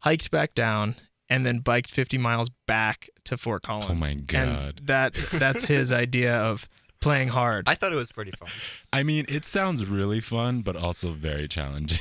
hiked 0.00 0.30
back 0.30 0.54
down, 0.54 0.94
and 1.28 1.44
then 1.44 1.58
biked 1.58 1.90
50 1.90 2.16
miles 2.18 2.50
back 2.66 3.08
to 3.24 3.36
Fort 3.36 3.62
Collins. 3.62 3.90
Oh 3.90 3.94
my 3.94 4.08
And 4.10 4.26
God. 4.26 4.80
that 4.84 5.14
that's 5.32 5.66
his 5.66 5.92
idea 5.92 6.34
of 6.34 6.66
playing 7.00 7.28
hard. 7.28 7.68
I 7.68 7.74
thought 7.74 7.92
it 7.92 7.96
was 7.96 8.12
pretty 8.12 8.32
fun. 8.32 8.48
I 8.92 9.02
mean, 9.02 9.24
it 9.28 9.44
sounds 9.44 9.84
really 9.86 10.20
fun, 10.20 10.60
but 10.60 10.76
also 10.76 11.10
very 11.10 11.48
challenging. 11.48 11.98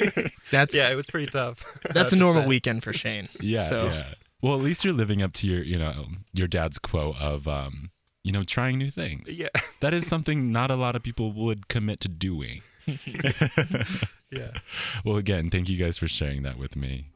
That's 0.50 0.76
yeah, 0.76 0.90
it 0.90 0.96
was 0.96 1.06
pretty 1.06 1.26
tough. 1.30 1.64
That's 1.94 2.12
a 2.12 2.16
normal 2.16 2.46
weekend 2.46 2.82
for 2.82 2.92
Shane. 2.92 3.24
yeah, 3.40 3.60
So- 3.62 3.92
yeah. 3.94 4.14
Well, 4.42 4.54
at 4.54 4.62
least 4.62 4.84
you're 4.86 4.94
living 4.94 5.20
up 5.22 5.34
to 5.34 5.46
your, 5.46 5.62
you 5.62 5.78
know, 5.78 6.06
your 6.32 6.48
dad's 6.48 6.78
quote 6.78 7.20
of, 7.20 7.46
um, 7.46 7.90
you 8.24 8.32
know, 8.32 8.42
trying 8.42 8.78
new 8.78 8.90
things. 8.90 9.38
Yeah. 9.38 9.48
That 9.80 9.92
is 9.92 10.06
something 10.06 10.50
not 10.50 10.70
a 10.70 10.76
lot 10.76 10.96
of 10.96 11.02
people 11.02 11.30
would 11.32 11.68
commit 11.68 12.00
to 12.00 12.08
doing. 12.08 12.62
Yeah. 14.30 14.52
Well, 15.04 15.16
again, 15.18 15.50
thank 15.50 15.68
you 15.68 15.76
guys 15.76 15.98
for 15.98 16.08
sharing 16.08 16.42
that 16.44 16.56
with 16.56 16.74
me. 16.74 17.06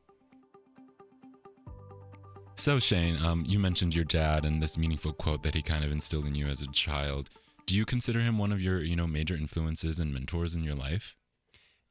So, 2.56 2.78
Shane, 2.78 3.22
um, 3.22 3.44
you 3.46 3.58
mentioned 3.58 3.94
your 3.94 4.04
dad 4.04 4.44
and 4.44 4.62
this 4.62 4.78
meaningful 4.78 5.12
quote 5.12 5.42
that 5.42 5.54
he 5.54 5.62
kind 5.62 5.84
of 5.84 5.90
instilled 5.90 6.26
in 6.26 6.34
you 6.34 6.46
as 6.46 6.62
a 6.62 6.68
child. 6.68 7.28
Do 7.66 7.76
you 7.76 7.84
consider 7.84 8.20
him 8.20 8.38
one 8.38 8.52
of 8.52 8.60
your, 8.60 8.80
you 8.80 8.94
know, 8.96 9.06
major 9.06 9.34
influences 9.34 9.98
and 9.98 10.12
mentors 10.14 10.54
in 10.54 10.62
your 10.62 10.74
life? 10.74 11.16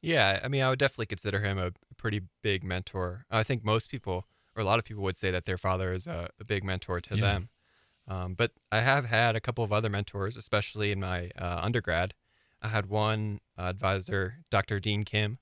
Yeah, 0.00 0.40
I 0.42 0.48
mean, 0.48 0.62
I 0.62 0.70
would 0.70 0.78
definitely 0.78 1.06
consider 1.06 1.40
him 1.40 1.58
a 1.58 1.72
pretty 1.96 2.22
big 2.42 2.64
mentor. 2.64 3.24
I 3.30 3.42
think 3.42 3.64
most 3.64 3.90
people, 3.90 4.26
or 4.56 4.62
a 4.62 4.64
lot 4.64 4.78
of 4.78 4.84
people, 4.84 5.02
would 5.04 5.16
say 5.16 5.30
that 5.30 5.44
their 5.44 5.58
father 5.58 5.92
is 5.92 6.06
a, 6.06 6.28
a 6.40 6.44
big 6.44 6.64
mentor 6.64 7.00
to 7.00 7.14
Yeah. 7.14 7.20
them. 7.22 7.48
Um, 8.06 8.34
but 8.34 8.52
I 8.70 8.80
have 8.80 9.06
had 9.06 9.34
a 9.36 9.40
couple 9.40 9.64
of 9.64 9.72
other 9.72 9.88
mentors, 9.88 10.36
especially 10.36 10.92
in 10.92 11.00
my 11.00 11.30
uh, 11.38 11.60
undergrad. 11.62 12.14
I 12.60 12.68
had 12.68 12.86
one 12.86 13.40
uh, 13.58 13.62
advisor, 13.62 14.38
Dr. 14.50 14.78
Dean 14.80 15.04
Kim. 15.04 15.38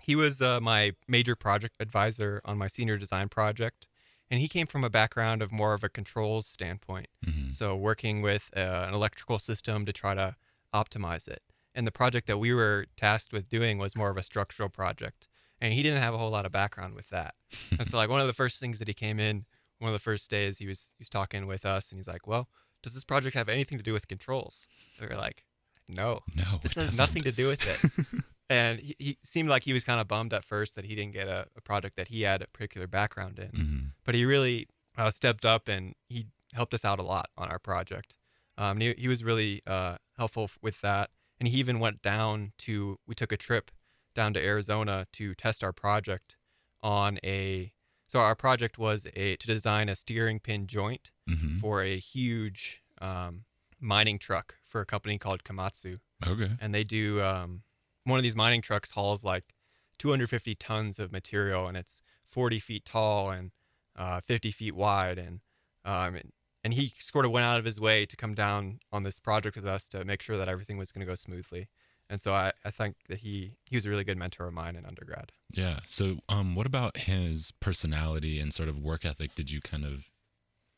He 0.00 0.16
was 0.16 0.42
uh, 0.42 0.60
my 0.60 0.92
major 1.06 1.36
project 1.36 1.74
advisor 1.78 2.40
on 2.44 2.58
my 2.58 2.66
senior 2.66 2.98
design 2.98 3.28
project, 3.28 3.86
and 4.32 4.40
he 4.40 4.48
came 4.48 4.66
from 4.66 4.82
a 4.82 4.88
background 4.88 5.42
of 5.42 5.52
more 5.52 5.74
of 5.74 5.84
a 5.84 5.90
controls 5.90 6.46
standpoint. 6.46 7.08
hmm 7.22 7.52
So 7.52 7.76
working 7.76 8.22
with 8.22 8.44
uh, 8.56 8.86
an 8.88 8.94
electrical 8.94 9.38
system 9.38 9.84
to 9.84 9.92
try 9.92 10.14
to 10.14 10.36
optimize 10.74 11.28
it. 11.28 11.42
And 11.74 11.86
the 11.86 11.92
project 11.92 12.26
that 12.28 12.38
we 12.38 12.52
were 12.54 12.86
tasked 12.96 13.32
with 13.32 13.50
doing 13.50 13.76
was 13.76 13.94
more 13.94 14.10
of 14.10 14.16
a 14.16 14.22
structural 14.22 14.70
project. 14.70 15.28
And 15.60 15.74
he 15.74 15.82
didn't 15.82 16.02
have 16.02 16.14
a 16.14 16.18
whole 16.18 16.30
lot 16.30 16.46
of 16.46 16.52
background 16.52 16.94
with 16.94 17.08
that. 17.10 17.34
and 17.78 17.86
so 17.86 17.98
like 17.98 18.08
one 18.08 18.22
of 18.22 18.26
the 18.26 18.32
first 18.32 18.58
things 18.58 18.78
that 18.78 18.88
he 18.88 18.94
came 18.94 19.20
in, 19.20 19.44
one 19.78 19.90
of 19.90 19.92
the 19.92 19.98
first 20.10 20.30
days 20.30 20.58
he 20.58 20.66
was 20.66 20.90
he 20.96 21.02
was 21.02 21.10
talking 21.10 21.46
with 21.46 21.64
us 21.66 21.90
and 21.90 21.98
he's 21.98 22.08
like, 22.08 22.26
Well, 22.26 22.48
does 22.82 22.94
this 22.94 23.04
project 23.04 23.36
have 23.36 23.50
anything 23.50 23.76
to 23.78 23.84
do 23.84 23.92
with 23.92 24.08
controls? 24.08 24.66
And 24.98 25.08
we 25.10 25.14
were 25.14 25.20
like, 25.20 25.44
No. 25.88 26.20
No, 26.34 26.58
This 26.62 26.74
has 26.76 26.96
nothing 26.96 27.22
to 27.24 27.32
do 27.32 27.48
with 27.48 27.64
it. 27.66 27.80
and 28.52 28.80
he, 28.80 28.94
he 28.98 29.18
seemed 29.22 29.48
like 29.48 29.62
he 29.64 29.72
was 29.72 29.84
kind 29.84 30.00
of 30.00 30.06
bummed 30.08 30.32
at 30.38 30.44
first 30.44 30.70
that 30.76 30.84
he 30.84 30.94
didn't 30.94 31.14
get 31.20 31.28
a, 31.28 31.40
a 31.56 31.62
project 31.70 31.96
that 31.96 32.08
he 32.08 32.22
had 32.30 32.42
a 32.42 32.46
particular 32.56 32.86
background 32.86 33.38
in 33.38 33.50
hmm 33.60 33.78
but 34.04 34.14
he 34.16 34.24
really 34.24 34.66
uh, 34.98 35.10
stepped 35.10 35.44
up 35.44 35.68
and 35.68 35.94
he 36.08 36.26
helped 36.52 36.74
us 36.74 36.84
out 36.84 36.98
a 36.98 37.02
lot 37.14 37.26
on 37.38 37.48
our 37.48 37.58
project. 37.58 38.16
Um, 38.58 38.80
he, 38.80 38.94
he 38.98 39.08
was 39.08 39.22
really 39.22 39.62
uh, 39.66 39.96
helpful 40.18 40.50
with 40.60 40.80
that. 40.80 41.10
And 41.38 41.48
he 41.48 41.58
even 41.58 41.78
went 41.78 42.02
down 42.02 42.52
to, 42.66 42.98
we 43.06 43.14
took 43.14 43.32
a 43.32 43.36
trip 43.36 43.70
down 44.14 44.34
to 44.34 44.40
Arizona 44.44 45.06
to 45.12 45.34
test 45.36 45.62
our 45.64 45.72
project 45.72 46.36
on 46.82 47.18
a, 47.24 47.72
so 48.08 48.18
our 48.18 48.34
project 48.34 48.76
was 48.76 49.06
a, 49.14 49.36
to 49.36 49.46
design 49.46 49.88
a 49.88 49.94
steering 49.94 50.40
pin 50.40 50.66
joint 50.66 51.12
hmm 51.28 51.58
for 51.58 51.82
a 51.82 51.98
huge 51.98 52.82
um, 53.00 53.44
mining 53.80 54.18
truck 54.18 54.56
for 54.64 54.80
a 54.80 54.86
company 54.86 55.16
called 55.16 55.44
Komatsu. 55.44 55.98
Okay. 56.26 56.50
And 56.60 56.74
they 56.74 56.84
do, 56.84 57.22
um, 57.22 57.62
one 58.04 58.18
of 58.18 58.22
these 58.22 58.36
mining 58.36 58.62
trucks 58.62 58.92
hauls 58.92 59.24
like 59.24 59.54
250 59.98 60.54
tons 60.56 60.98
of 60.98 61.12
material 61.12 61.66
and 61.66 61.76
it's 61.76 62.02
40 62.26 62.58
feet 62.58 62.84
tall 62.84 63.30
and 63.30 63.52
uh, 63.96 64.20
50 64.20 64.50
feet 64.50 64.74
wide 64.74 65.18
and 65.18 65.40
um, 65.84 66.14
and, 66.14 66.32
and 66.64 66.74
he 66.74 66.94
sort 66.98 67.24
of 67.24 67.32
went 67.32 67.44
out 67.44 67.58
of 67.58 67.64
his 67.64 67.80
way 67.80 68.06
to 68.06 68.16
come 68.16 68.34
down 68.34 68.78
on 68.92 69.02
this 69.02 69.18
project 69.18 69.56
with 69.56 69.66
us 69.66 69.88
to 69.88 70.04
make 70.04 70.22
sure 70.22 70.36
that 70.36 70.48
everything 70.48 70.78
was 70.78 70.92
going 70.92 71.00
to 71.00 71.10
go 71.10 71.14
smoothly 71.14 71.68
and 72.12 72.20
so 72.20 72.32
I, 72.32 72.52
I 72.64 72.70
think 72.70 72.96
that 73.08 73.18
he 73.18 73.52
he 73.64 73.76
was 73.76 73.86
a 73.86 73.88
really 73.88 74.04
good 74.04 74.18
mentor 74.18 74.46
of 74.46 74.54
mine 74.54 74.76
in 74.76 74.84
undergrad 74.84 75.32
Yeah. 75.52 75.80
So, 75.86 76.18
um, 76.28 76.54
what 76.54 76.66
about 76.66 76.98
his 76.98 77.52
personality 77.60 78.38
and 78.38 78.52
sort 78.52 78.68
of 78.68 78.78
work 78.78 79.04
ethic 79.04 79.34
did 79.34 79.50
you 79.50 79.60
kind 79.60 79.84
of 79.84 80.10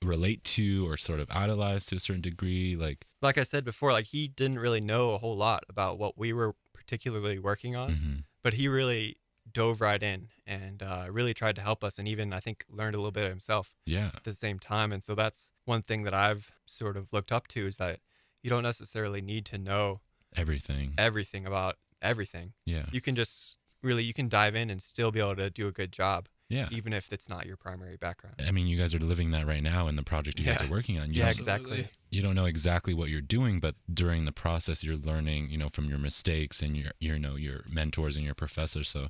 relate 0.02 0.44
to 0.44 0.88
or 0.88 0.96
sort 0.96 1.18
of 1.18 1.28
idolize 1.30 1.86
to 1.86 1.96
a 1.96 2.00
certain 2.00 2.20
degree? 2.20 2.76
Like, 2.76 3.06
like 3.20 3.38
i 3.38 3.42
said 3.42 3.64
before 3.64 3.90
like 3.90 4.04
he 4.06 4.28
didn't 4.28 4.58
really 4.58 4.80
know 4.80 5.10
a 5.10 5.18
whole 5.18 5.36
lot 5.36 5.64
about 5.68 5.98
what 5.98 6.18
we 6.18 6.32
were 6.32 6.54
particularly 6.84 7.38
working 7.38 7.74
on 7.76 7.90
mhm. 7.90 8.24
but 8.42 8.54
he 8.54 8.68
really 8.68 9.16
dove 9.52 9.80
right 9.80 10.02
in 10.02 10.28
and 10.46 10.82
uh, 10.82 11.06
really 11.10 11.34
tried 11.34 11.54
to 11.54 11.60
help 11.62 11.84
us 11.84 11.98
and 11.98 12.08
even 12.08 12.32
i 12.32 12.40
think 12.40 12.64
learned 12.70 12.94
a 12.94 12.98
little 12.98 13.12
bit 13.12 13.28
himself 13.28 13.74
yeah. 13.86 14.10
at 14.14 14.24
the 14.24 14.34
same 14.34 14.58
time. 14.58 14.92
And 14.92 15.02
so 15.02 15.14
that's 15.14 15.52
one 15.64 15.82
thing 15.82 16.02
that 16.02 16.14
I've 16.14 16.50
sort 16.66 16.96
of 16.96 17.12
looked 17.12 17.32
up 17.32 17.48
to 17.48 17.66
is 17.66 17.76
that 17.76 18.00
you 18.42 18.50
don't 18.50 18.62
necessarily 18.62 19.20
need 19.20 19.44
to 19.46 19.58
know 19.58 20.00
Everything. 20.36 20.94
everything 20.98 21.46
about 21.46 21.76
everything. 22.02 22.52
Yeah. 22.66 22.86
You 22.90 23.00
can 23.00 23.14
just 23.14 23.56
really 23.82 24.02
you 24.04 24.14
can 24.14 24.28
dive 24.28 24.54
in 24.54 24.70
and 24.70 24.82
still 24.82 25.10
be 25.10 25.20
able 25.20 25.36
to 25.36 25.50
do 25.50 25.68
a 25.68 25.72
good 25.72 25.92
job, 25.92 26.28
Yeah. 26.50 26.68
even 26.70 26.92
if 26.92 27.12
it's 27.12 27.28
not 27.28 27.46
your 27.46 27.56
primary 27.56 27.96
background. 27.96 28.36
I 28.46 28.50
mean, 28.52 28.66
you 28.66 28.76
guys 28.76 28.94
are 28.94 28.98
living 28.98 29.30
that 29.30 29.46
right 29.46 29.62
now 29.62 29.88
in 29.88 29.96
the 29.96 30.02
project 30.02 30.38
you 30.38 30.44
guys 30.46 30.60
are 30.62 30.68
working 30.68 30.98
on. 31.00 31.12
You 31.12 31.20
Yeah, 31.20 31.30
don't- 31.30 31.38
exactly. 31.38 31.88
you 32.10 32.22
don't 32.22 32.34
know 32.34 32.44
exactly 32.44 32.92
what 32.94 33.08
you're 33.08 33.20
doing, 33.22 33.60
but 33.60 33.74
during 33.92 34.24
the 34.24 34.32
process, 34.32 34.84
you're 34.84 34.96
learning, 34.96 35.50
you 35.50 35.56
know, 35.58 35.68
from 35.70 35.86
your 35.86 35.98
mistakes 35.98 36.60
and 36.62 36.76
your, 36.76 36.92
you 37.00 37.18
know, 37.18 37.34
your 37.36 37.64
mentors 37.70 38.16
and 38.16 38.24
your 38.24 38.34
professors. 38.34 38.88
So, 38.88 39.08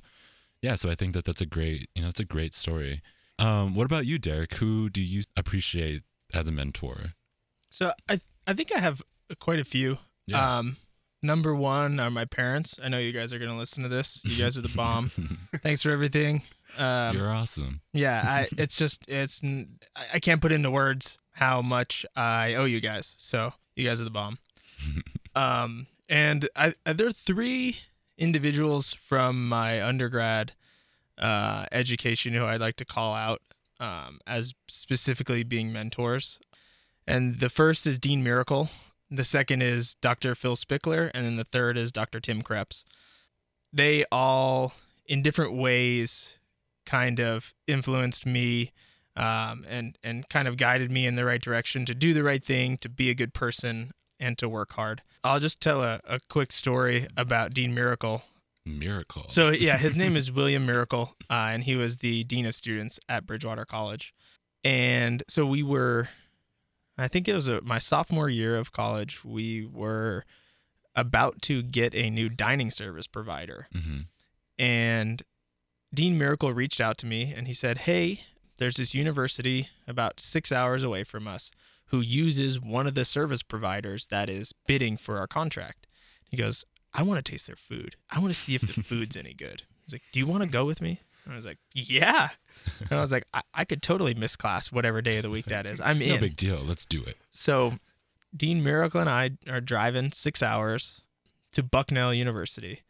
yeah, 0.61 0.75
so 0.75 0.89
I 0.89 0.95
think 0.95 1.13
that 1.13 1.25
that's 1.25 1.41
a 1.41 1.45
great, 1.45 1.89
you 1.93 2.01
know, 2.01 2.07
it's 2.07 2.19
a 2.19 2.25
great 2.25 2.53
story. 2.53 3.01
Um, 3.37 3.75
what 3.75 3.83
about 3.85 4.05
you, 4.05 4.17
Derek? 4.17 4.53
Who 4.55 4.89
do 4.89 5.01
you 5.01 5.23
appreciate 5.35 6.03
as 6.33 6.47
a 6.47 6.51
mentor? 6.53 7.13
So 7.69 7.91
I 8.09 8.21
I 8.47 8.53
think 8.53 8.71
I 8.73 8.79
have 8.79 9.01
quite 9.39 9.59
a 9.59 9.65
few. 9.65 9.97
Yeah. 10.25 10.57
Um, 10.59 10.77
number 11.21 11.53
one 11.53 11.99
are 11.99 12.09
my 12.09 12.23
parents. 12.25 12.79
I 12.81 12.87
know 12.87 12.97
you 12.97 13.11
guys 13.11 13.33
are 13.33 13.39
gonna 13.39 13.57
listen 13.57 13.83
to 13.83 13.89
this. 13.89 14.21
You 14.23 14.41
guys 14.41 14.57
are 14.57 14.61
the 14.61 14.69
bomb. 14.75 15.09
Thanks 15.61 15.83
for 15.83 15.91
everything. 15.91 16.43
Um, 16.77 17.17
you're 17.17 17.31
awesome. 17.31 17.81
yeah, 17.93 18.21
I, 18.25 18.47
it's 18.57 18.77
just 18.77 19.03
it's 19.07 19.41
I 20.13 20.19
can't 20.19 20.41
put 20.41 20.51
into 20.51 20.71
words 20.71 21.17
how 21.33 21.61
much 21.61 22.05
I 22.15 22.55
owe 22.55 22.65
you 22.65 22.79
guys. 22.79 23.15
So 23.17 23.53
you 23.75 23.87
guys 23.87 24.01
are 24.01 24.05
the 24.05 24.11
bomb. 24.11 24.39
um, 25.35 25.87
and 26.09 26.49
I, 26.55 26.73
I 26.85 26.93
there 26.93 27.07
are 27.07 27.11
three 27.11 27.77
individuals 28.17 28.93
from 28.93 29.47
my 29.47 29.83
undergrad 29.83 30.53
uh, 31.17 31.65
education 31.71 32.33
who 32.33 32.45
I'd 32.45 32.61
like 32.61 32.75
to 32.77 32.85
call 32.85 33.13
out 33.13 33.41
um, 33.79 34.19
as 34.25 34.53
specifically 34.67 35.43
being 35.43 35.71
mentors. 35.71 36.39
And 37.07 37.39
the 37.39 37.49
first 37.49 37.85
is 37.85 37.99
Dean 37.99 38.23
Miracle. 38.23 38.69
The 39.11 39.23
second 39.23 39.61
is 39.61 39.95
Dr. 39.95 40.33
Phil 40.33 40.55
Spickler, 40.55 41.11
and 41.13 41.25
then 41.25 41.35
the 41.35 41.43
third 41.43 41.77
is 41.77 41.91
Dr. 41.91 42.19
Tim 42.19 42.41
Krebs. 42.41 42.83
They 43.71 44.05
all, 44.11 44.73
in 45.05 45.21
different 45.21 45.53
ways, 45.53 46.39
kind 46.85 47.19
of 47.19 47.53
influenced 47.67 48.25
me 48.25 48.71
um, 49.15 49.65
and 49.67 49.97
and 50.03 50.27
kind 50.29 50.47
of 50.47 50.57
guided 50.57 50.91
me 50.91 51.05
in 51.05 51.15
the 51.15 51.25
right 51.25 51.41
direction 51.41 51.85
to 51.85 51.95
do 51.95 52.13
the 52.13 52.23
right 52.23 52.43
thing, 52.43 52.77
to 52.79 52.89
be 52.89 53.09
a 53.09 53.15
good 53.15 53.33
person, 53.33 53.91
and 54.19 54.37
to 54.37 54.49
work 54.49 54.73
hard. 54.73 55.01
I'll 55.23 55.39
just 55.39 55.61
tell 55.61 55.81
a, 55.81 55.99
a 56.05 56.19
quick 56.29 56.51
story 56.51 57.07
about 57.15 57.53
Dean 57.53 57.73
Miracle. 57.73 58.23
Miracle. 58.65 59.25
So 59.29 59.49
yeah, 59.49 59.77
his 59.77 59.95
name 60.01 60.15
is 60.17 60.31
William 60.31 60.65
Miracle, 60.65 61.15
uh, 61.29 61.49
and 61.51 61.63
he 61.63 61.75
was 61.75 61.99
the 61.99 62.23
dean 62.25 62.45
of 62.45 62.55
students 62.55 62.99
at 63.07 63.25
Bridgewater 63.25 63.65
College. 63.65 64.13
And 64.63 65.23
so 65.27 65.45
we 65.45 65.61
were, 65.61 66.09
I 66.97 67.07
think 67.07 67.27
it 67.27 67.33
was 67.33 67.47
a, 67.47 67.61
my 67.61 67.77
sophomore 67.77 68.29
year 68.29 68.55
of 68.55 68.71
college. 68.71 69.23
We 69.23 69.65
were 69.65 70.25
about 70.95 71.41
to 71.43 71.61
get 71.61 71.93
a 71.93 72.09
new 72.09 72.29
dining 72.29 72.71
service 72.71 73.07
provider, 73.07 73.67
hmm 73.71 74.01
and 74.57 75.21
Dean 75.95 76.17
Miracle 76.17 76.53
reached 76.53 76.81
out 76.81 76.97
to 76.99 77.05
me 77.05 77.33
and 77.35 77.47
he 77.47 77.53
said, 77.53 77.79
"Hey, 77.79 78.21
there's 78.57 78.75
this 78.77 78.93
university 78.93 79.69
about 79.87 80.19
six 80.19 80.51
hours 80.51 80.83
away 80.83 81.03
from 81.03 81.27
us 81.27 81.51
who 81.87 82.01
uses 82.01 82.59
one 82.59 82.85
of 82.85 82.95
the 82.95 83.05
service 83.05 83.41
providers 83.43 84.07
that 84.07 84.29
is 84.29 84.53
bidding 84.67 84.97
for 84.97 85.17
our 85.17 85.27
contract." 85.27 85.87
He 86.29 86.37
goes, 86.37 86.65
"I 86.93 87.01
want 87.01 87.23
to 87.23 87.31
taste 87.31 87.47
their 87.47 87.55
food. 87.55 87.95
I 88.11 88.19
want 88.19 88.33
to 88.33 88.39
see 88.39 88.55
if 88.55 88.61
the 88.61 88.83
food's 88.89 89.15
any 89.15 89.33
good." 89.33 89.63
He's 89.85 89.93
like, 89.93 90.03
"Do 90.11 90.19
you 90.19 90.27
want 90.27 90.43
to 90.43 90.49
go 90.49 90.65
with 90.65 90.81
me?" 90.81 90.99
And 91.23 91.31
I 91.33 91.35
was 91.35 91.45
like, 91.45 91.59
"Yeah." 91.73 92.29
And 92.81 92.93
I 92.93 93.01
was 93.01 93.11
like, 93.11 93.25
I, 93.33 93.41
I 93.53 93.65
could 93.65 93.81
totally 93.81 94.13
miss 94.13 94.35
class, 94.35 94.71
whatever 94.71 95.01
day 95.01 95.17
of 95.17 95.23
the 95.23 95.29
week 95.29 95.45
that 95.45 95.65
is. 95.65 95.79
I'm 95.81 96.01
in. 96.01 96.09
No 96.09 96.17
big 96.17 96.35
deal. 96.35 96.57
Let's 96.57 96.85
do 96.85 97.03
it. 97.03 97.17
So 97.31 97.75
Dean 98.35 98.63
Miracle 98.63 99.01
and 99.01 99.09
I 99.09 99.31
are 99.49 99.61
driving 99.61 100.11
six 100.11 100.41
hours 100.43 101.03
to 101.51 101.63
Bucknell 101.63 102.13
University. 102.13 102.81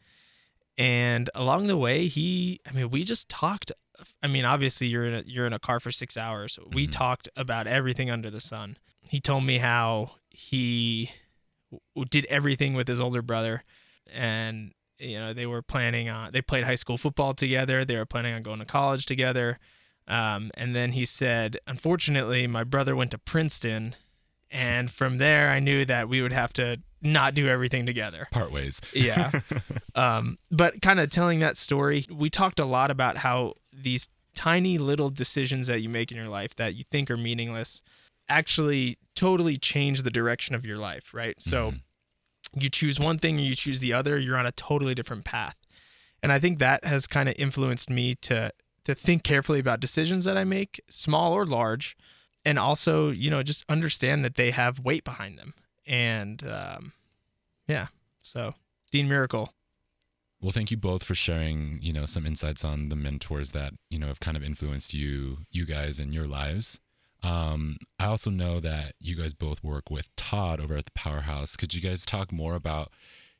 And 0.77 1.29
along 1.35 1.67
the 1.67 1.77
way, 1.77 2.07
he, 2.07 2.59
I 2.67 2.71
mean, 2.71 2.89
we 2.89 3.03
just 3.03 3.29
talked. 3.29 3.71
I 4.21 4.27
mean, 4.27 4.43
obviously, 4.43 4.87
you're 4.87 5.05
in 5.05 5.13
a, 5.13 5.23
you're 5.25 5.47
in 5.47 5.53
a 5.53 5.59
car 5.59 5.79
for 5.79 5.89
six 5.91 6.17
hours. 6.17 6.59
We 6.73 6.85
Mhm. 6.87 6.91
talked 6.91 7.29
about 7.37 7.65
everything 7.67 8.09
under 8.09 8.29
the 8.29 8.41
sun. 8.41 8.77
He 9.07 9.19
told 9.21 9.45
me 9.45 9.59
how 9.59 10.15
he 10.29 11.11
w- 11.71 12.05
did 12.09 12.25
everything 12.25 12.73
with 12.73 12.87
his 12.89 12.99
older 12.99 13.21
brother, 13.21 13.63
and 14.11 14.73
you 14.99 15.17
know 15.17 15.31
they 15.33 15.45
were 15.45 15.61
planning 15.61 16.09
on. 16.09 16.31
They 16.33 16.41
played 16.41 16.65
high 16.65 16.75
school 16.75 16.97
football 16.97 17.33
together. 17.33 17.85
They 17.85 17.95
were 17.95 18.05
planning 18.05 18.33
on 18.33 18.43
going 18.43 18.59
to 18.59 18.65
college 18.65 19.05
together. 19.05 19.59
Um, 20.07 20.51
and 20.55 20.75
then 20.75 20.91
he 20.91 21.03
said, 21.05 21.57
unfortunately, 21.65 22.45
my 22.47 22.63
brother 22.63 22.95
went 22.95 23.11
to 23.11 23.17
Princeton, 23.17 23.95
and 24.51 24.91
from 24.91 25.17
there, 25.19 25.49
I 25.49 25.59
knew 25.59 25.83
that 25.85 26.07
we 26.09 26.21
would 26.21 26.31
have 26.33 26.51
to 26.53 26.81
not 27.05 27.33
do 27.33 27.47
everything 27.47 27.85
together. 27.85 28.27
Part 28.31 28.51
ways. 28.51 28.81
Yeah. 28.93 29.31
um, 29.95 30.37
but 30.51 30.81
kind 30.81 30.99
of 30.99 31.09
telling 31.09 31.39
that 31.39 31.55
story, 31.57 32.05
we 32.11 32.29
talked 32.29 32.59
a 32.59 32.65
lot 32.65 32.91
about 32.91 33.17
how 33.17 33.53
these 33.71 34.09
tiny 34.33 34.77
little 34.77 35.09
decisions 35.09 35.67
that 35.67 35.81
you 35.81 35.87
make 35.87 36.11
in 36.11 36.17
your 36.17 36.27
life 36.29 36.55
that 36.55 36.75
you 36.75 36.83
think 36.91 37.09
are 37.09 37.15
meaningless 37.17 37.81
actually 38.27 38.97
totally 39.15 39.55
change 39.55 40.01
the 40.01 40.09
direction 40.09 40.55
of 40.55 40.65
your 40.65 40.77
life, 40.77 41.13
right? 41.13 41.41
So 41.41 41.71
Mhm. 41.71 41.81
you 42.59 42.69
choose 42.69 42.99
one 42.99 43.19
thing 43.19 43.37
and 43.37 43.45
you 43.47 43.55
choose 43.55 43.79
the 43.79 43.93
other, 43.93 44.17
you're 44.17 44.37
on 44.37 44.45
a 44.45 44.51
totally 44.51 44.95
different 44.95 45.23
path. 45.25 45.55
And 46.23 46.31
I 46.31 46.39
think 46.39 46.59
that 46.59 46.83
has 46.85 47.05
kind 47.07 47.29
of 47.29 47.35
influenced 47.37 47.89
me 47.89 48.15
to 48.23 48.51
to 48.85 48.93
think 48.93 49.23
carefully 49.23 49.59
about 49.59 49.79
decisions 49.79 50.25
that 50.25 50.37
I 50.37 50.43
make, 50.43 50.79
small 50.87 51.33
or 51.33 51.43
large, 51.43 51.97
and 52.45 52.59
also, 52.59 53.11
you 53.13 53.31
know, 53.31 53.41
just 53.41 53.65
understand 53.67 54.23
that 54.23 54.35
they 54.35 54.51
have 54.51 54.77
weight 54.79 55.03
behind 55.03 55.39
them. 55.39 55.55
And 55.85 56.45
um, 56.47 56.93
yeah, 57.67 57.87
so 58.21 58.53
Dean 58.91 59.07
Miracle, 59.07 59.53
Well, 60.41 60.51
thank 60.51 60.71
you 60.71 60.77
both 60.77 61.03
for 61.03 61.15
sharing, 61.15 61.79
you 61.81 61.93
know, 61.93 62.05
some 62.05 62.25
insights 62.25 62.63
on 62.63 62.89
the 62.89 62.95
mentors 62.95 63.51
that, 63.51 63.73
you 63.89 63.99
know, 63.99 64.07
have 64.07 64.19
kind 64.19 64.37
of 64.37 64.43
influenced 64.43 64.93
you, 64.93 65.39
you 65.51 65.65
guys 65.65 65.99
in 65.99 66.11
your 66.11 66.27
lives. 66.27 66.79
Um, 67.23 67.77
I 67.99 68.05
also 68.05 68.29
know 68.29 68.59
that 68.59 68.93
you 68.99 69.15
guys 69.15 69.33
both 69.33 69.63
work 69.63 69.89
with 69.89 70.15
Todd 70.15 70.59
over 70.59 70.75
at 70.75 70.85
the 70.85 70.91
Powerhouse. 70.91 71.55
Could 71.55 71.73
you 71.73 71.81
guys 71.81 72.05
talk 72.05 72.31
more 72.31 72.53
about 72.55 72.91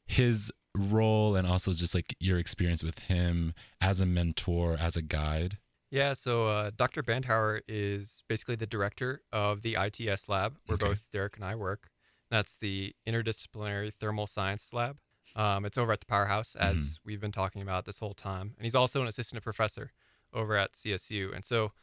his 0.08 0.51
role 0.75 1.36
and 1.36 1.47
also 1.47 1.71
just 1.71 1.93
like 1.93 2.15
your 2.19 2.38
experience 2.39 2.84
with 2.84 2.99
him 2.99 3.53
as 3.79 4.01
a 4.01 4.05
mentor, 4.05 4.75
as 4.79 4.95
a 4.95 5.01
guide? 5.03 5.58
Yeah, 5.91 6.13
so 6.13 6.47
uh, 6.47 6.71
Dr. 6.75 7.03
Bandhauer 7.03 7.62
is 7.67 8.23
basically 8.27 8.55
the 8.55 8.65
director 8.65 9.21
of 9.31 9.62
the 9.62 9.77
ITS 9.79 10.27
lab 10.27 10.58
where 10.65 10.75
Okay. 10.75 10.88
both 10.88 11.03
Derek 11.13 11.36
and 11.36 11.45
I 11.45 11.55
work. 11.55 11.89
That's 12.29 12.57
the 12.57 12.93
Interdisciplinary 13.07 13.93
Thermal 13.99 14.27
Science 14.27 14.73
Lab. 14.73 14.97
Um, 15.35 15.65
it's 15.65 15.77
over 15.77 15.91
at 15.91 15.99
the 15.99 16.05
Powerhouse, 16.05 16.55
as 16.55 16.99
we've 17.05 17.19
been 17.19 17.31
talking 17.31 17.61
about 17.61 17.85
this 17.85 17.99
whole 17.99 18.13
time. 18.13 18.53
And 18.57 18.63
he's 18.63 18.75
also 18.75 19.01
an 19.01 19.07
assistant 19.07 19.43
professor 19.43 19.91
over 20.33 20.55
at 20.55 20.73
CSU. 20.73 21.35
And 21.35 21.43
so, 21.43 21.73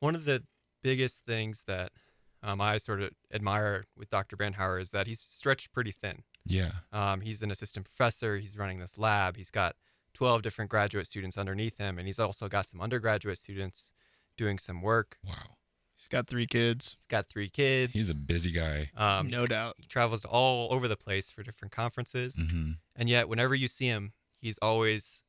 one 0.00 0.14
of 0.14 0.24
the 0.24 0.44
biggest 0.82 1.24
things 1.24 1.64
that 1.66 1.92
um, 2.42 2.60
I 2.60 2.78
sort 2.78 3.02
of 3.02 3.10
admire 3.32 3.86
with 3.96 4.10
Dr. 4.10 4.36
Bandhauer 4.36 4.80
is 4.80 4.90
that 4.90 5.06
he's 5.06 5.20
stretched 5.20 5.72
pretty 5.72 5.90
thin. 5.90 6.22
Yeah. 6.46 6.70
Um, 6.92 7.20
he's 7.20 7.42
an 7.42 7.50
assistant 7.50 7.84
professor. 7.84 8.36
He's 8.36 8.56
running 8.56 8.78
this 8.78 8.98
lab. 8.98 9.36
He's 9.36 9.50
got 9.50 9.74
12 10.14 10.42
different 10.42 10.70
graduate 10.70 11.06
students 11.06 11.36
underneath 11.36 11.78
him, 11.78 11.98
and 11.98 12.06
he's 12.06 12.18
also 12.18 12.48
got 12.48 12.68
some 12.68 12.80
undergraduate 12.80 13.38
students 13.38 13.92
doing 14.36 14.58
some 14.58 14.82
work. 14.82 15.18
Wow. 15.24 15.57
He's 15.98 16.06
got 16.08 16.26
three 16.28 16.46
kids, 16.46 16.96
He's 16.98 17.06
got 17.08 17.28
three 17.28 17.50
kids. 17.50 17.92
He's 17.92 18.08
a 18.08 18.14
busy 18.14 18.50
guy. 18.52 18.90
um, 18.96 19.28
no 19.28 19.46
doubt. 19.46 19.74
He 19.78 19.86
travels 19.86 20.22
to 20.22 20.28
all 20.28 20.72
over 20.72 20.88
the 20.88 20.96
place 20.96 21.30
for 21.30 21.42
different 21.42 21.72
conferences, 21.72 22.36
hmm 22.50 22.72
and 22.96 23.08
yet 23.08 23.28
whenever 23.28 23.54
you 23.54 23.68
see 23.68 23.86
him, 23.86 24.12
he's 24.40 24.58
always 24.58 25.22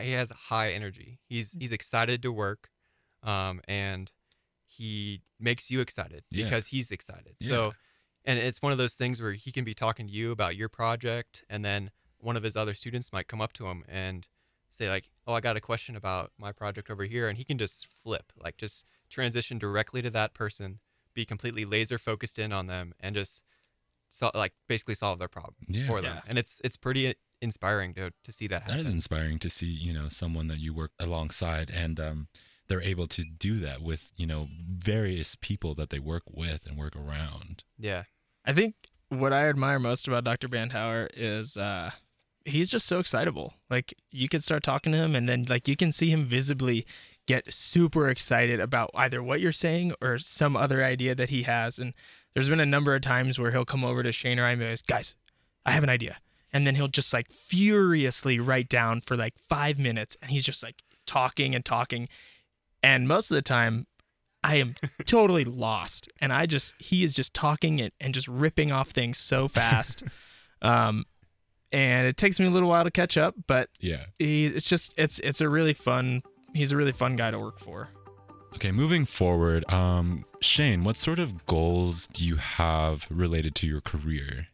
he 0.00 0.12
has 0.12 0.30
high 0.30 0.72
energy. 0.72 1.18
He's 1.28 1.52
he's 1.58 1.72
excited 1.72 2.22
to 2.22 2.32
work, 2.32 2.70
um, 3.22 3.60
and 3.68 4.10
he 4.66 5.22
makes 5.40 5.70
you 5.70 5.80
excited 5.80 6.24
Yeah. 6.30 6.44
because 6.44 6.68
he's 6.68 6.90
excited. 6.90 7.36
Yeah. 7.40 7.48
So, 7.48 7.72
and 8.24 8.38
it's 8.38 8.60
one 8.60 8.72
of 8.72 8.78
those 8.78 8.94
things 8.94 9.20
where 9.20 9.32
he 9.32 9.50
can 9.52 9.64
be 9.64 9.74
talking 9.74 10.06
to 10.08 10.12
you 10.12 10.30
about 10.32 10.56
your 10.56 10.68
project, 10.68 11.44
and 11.48 11.64
then 11.64 11.90
one 12.18 12.36
of 12.36 12.42
his 12.42 12.56
other 12.56 12.74
students 12.74 13.12
might 13.12 13.28
come 13.28 13.40
up 13.40 13.52
to 13.54 13.66
him 13.68 13.84
and 13.88 14.26
say 14.68 14.88
like, 14.90 15.08
"Oh, 15.26 15.32
I 15.34 15.40
got 15.40 15.56
a 15.56 15.60
question 15.60 15.96
about 15.96 16.32
my 16.38 16.52
project 16.52 16.90
over 16.90 17.04
here," 17.04 17.28
and 17.28 17.38
he 17.38 17.44
can 17.44 17.58
just 17.58 17.86
flip, 18.02 18.32
like 18.36 18.56
just 18.56 18.84
transition 19.08 19.58
directly 19.58 20.02
to 20.02 20.10
that 20.10 20.34
person, 20.34 20.78
be 21.14 21.24
completely 21.24 21.64
laser 21.64 21.98
focused 21.98 22.38
in 22.38 22.52
on 22.52 22.66
them, 22.66 22.94
and 23.00 23.14
just 23.14 23.42
so, 24.10 24.30
like 24.34 24.52
basically 24.68 24.94
solve 24.94 25.18
their 25.18 25.28
problem 25.28 25.54
Yeah. 25.68 25.86
for 25.86 26.00
them. 26.00 26.14
Yeah. 26.16 26.22
And 26.26 26.38
it's 26.38 26.60
it's 26.64 26.76
pretty 26.76 27.14
inspiring 27.40 27.94
to 27.94 28.12
to 28.24 28.32
see 28.32 28.46
that 28.48 28.66
That 28.66 28.72
happen. 28.72 28.86
is 28.86 28.92
inspiring 28.92 29.38
to 29.40 29.50
see, 29.50 29.66
you 29.66 29.92
know, 29.92 30.08
someone 30.08 30.48
that 30.48 30.58
you 30.58 30.72
work 30.74 30.92
alongside 30.98 31.70
and 31.70 32.00
um, 32.00 32.28
they're 32.68 32.82
able 32.82 33.06
to 33.08 33.22
do 33.24 33.58
that 33.60 33.80
with, 33.82 34.12
you 34.16 34.26
know, 34.26 34.48
various 34.68 35.36
people 35.36 35.74
that 35.74 35.90
they 35.90 35.98
work 35.98 36.24
with 36.30 36.66
and 36.66 36.76
work 36.78 36.94
around. 36.96 37.64
yeah. 37.78 38.04
I 38.44 38.52
think 38.54 38.74
what 39.10 39.32
I 39.32 39.48
admire 39.48 39.78
most 39.78 40.08
about 40.08 40.24
Dr. 40.24 40.48
Bandhauer 40.48 41.08
is 41.14 41.56
uh, 41.58 41.90
he's 42.46 42.70
just 42.70 42.86
so 42.86 42.98
excitable. 42.98 43.54
Like 43.68 43.92
you 44.10 44.28
can 44.28 44.40
start 44.40 44.62
talking 44.62 44.92
to 44.92 44.98
him, 44.98 45.14
and 45.14 45.28
then 45.28 45.44
like 45.48 45.68
you 45.68 45.76
can 45.76 45.92
see 45.92 46.08
him 46.10 46.24
visibly 46.24 46.86
get 47.28 47.52
super 47.52 48.08
excited 48.08 48.58
about 48.58 48.90
either 48.94 49.22
what 49.22 49.40
you're 49.40 49.52
saying 49.52 49.92
or 50.00 50.18
some 50.18 50.56
other 50.56 50.82
idea 50.82 51.14
that 51.14 51.28
he 51.28 51.42
has. 51.42 51.78
And 51.78 51.92
there's 52.34 52.48
been 52.48 52.58
a 52.58 52.64
number 52.66 52.94
of 52.94 53.02
times 53.02 53.38
where 53.38 53.50
he'll 53.52 53.66
come 53.66 53.84
over 53.84 54.02
to 54.02 54.10
Shane 54.10 54.38
or 54.40 54.46
I 54.46 54.52
and 54.52 54.62
like, 54.62 54.86
guys, 54.86 55.14
I 55.66 55.72
have 55.72 55.84
an 55.84 55.90
idea. 55.90 56.16
And 56.52 56.66
then 56.66 56.74
he'll 56.74 56.88
just 56.88 57.12
like 57.12 57.30
furiously 57.30 58.40
write 58.40 58.70
down 58.70 59.02
for 59.02 59.14
like 59.16 59.34
five 59.38 59.78
minutes, 59.78 60.16
and 60.22 60.30
he's 60.30 60.44
just 60.44 60.62
like 60.62 60.82
talking 61.06 61.54
and 61.54 61.62
talking. 61.64 62.08
And 62.82 63.06
most 63.06 63.30
of 63.30 63.34
the 63.34 63.42
time, 63.42 63.86
I 64.42 64.56
am 64.56 64.74
totally 65.04 65.44
lost. 65.44 66.08
And 66.20 66.32
I 66.32 66.46
just, 66.46 66.74
he 66.80 67.04
is 67.04 67.14
just 67.14 67.34
talking 67.34 67.80
and, 67.80 67.92
and 68.00 68.14
just 68.14 68.26
ripping 68.28 68.72
off 68.72 68.88
things 68.90 69.18
so 69.18 69.46
fast. 69.48 70.02
um, 70.62 71.04
and 71.70 72.06
it 72.06 72.16
takes 72.16 72.40
me 72.40 72.46
a 72.46 72.50
little 72.50 72.70
while 72.70 72.84
to 72.84 72.90
catch 72.90 73.18
up, 73.18 73.34
but 73.46 73.68
Yeah. 73.80 74.06
he, 74.18 74.46
it's 74.46 74.68
just, 74.70 74.94
it's, 74.96 75.18
it's 75.18 75.42
a 75.42 75.48
really 75.50 75.74
fun, 75.74 76.22
he's 76.58 76.72
a 76.72 76.76
really 76.76 76.92
fun 76.92 77.16
guy 77.16 77.30
to 77.30 77.38
work 77.38 77.58
for. 77.58 77.88
Okay, 78.54 78.72
moving 78.72 79.04
forward, 79.04 79.70
um, 79.72 80.24
Shane, 80.40 80.82
what 80.84 80.96
sort 80.96 81.18
of 81.18 81.46
goals 81.46 82.06
do 82.08 82.24
you 82.24 82.36
have 82.36 83.06
related 83.10 83.54
to 83.56 83.66
your 83.66 83.80
career? 83.80 84.48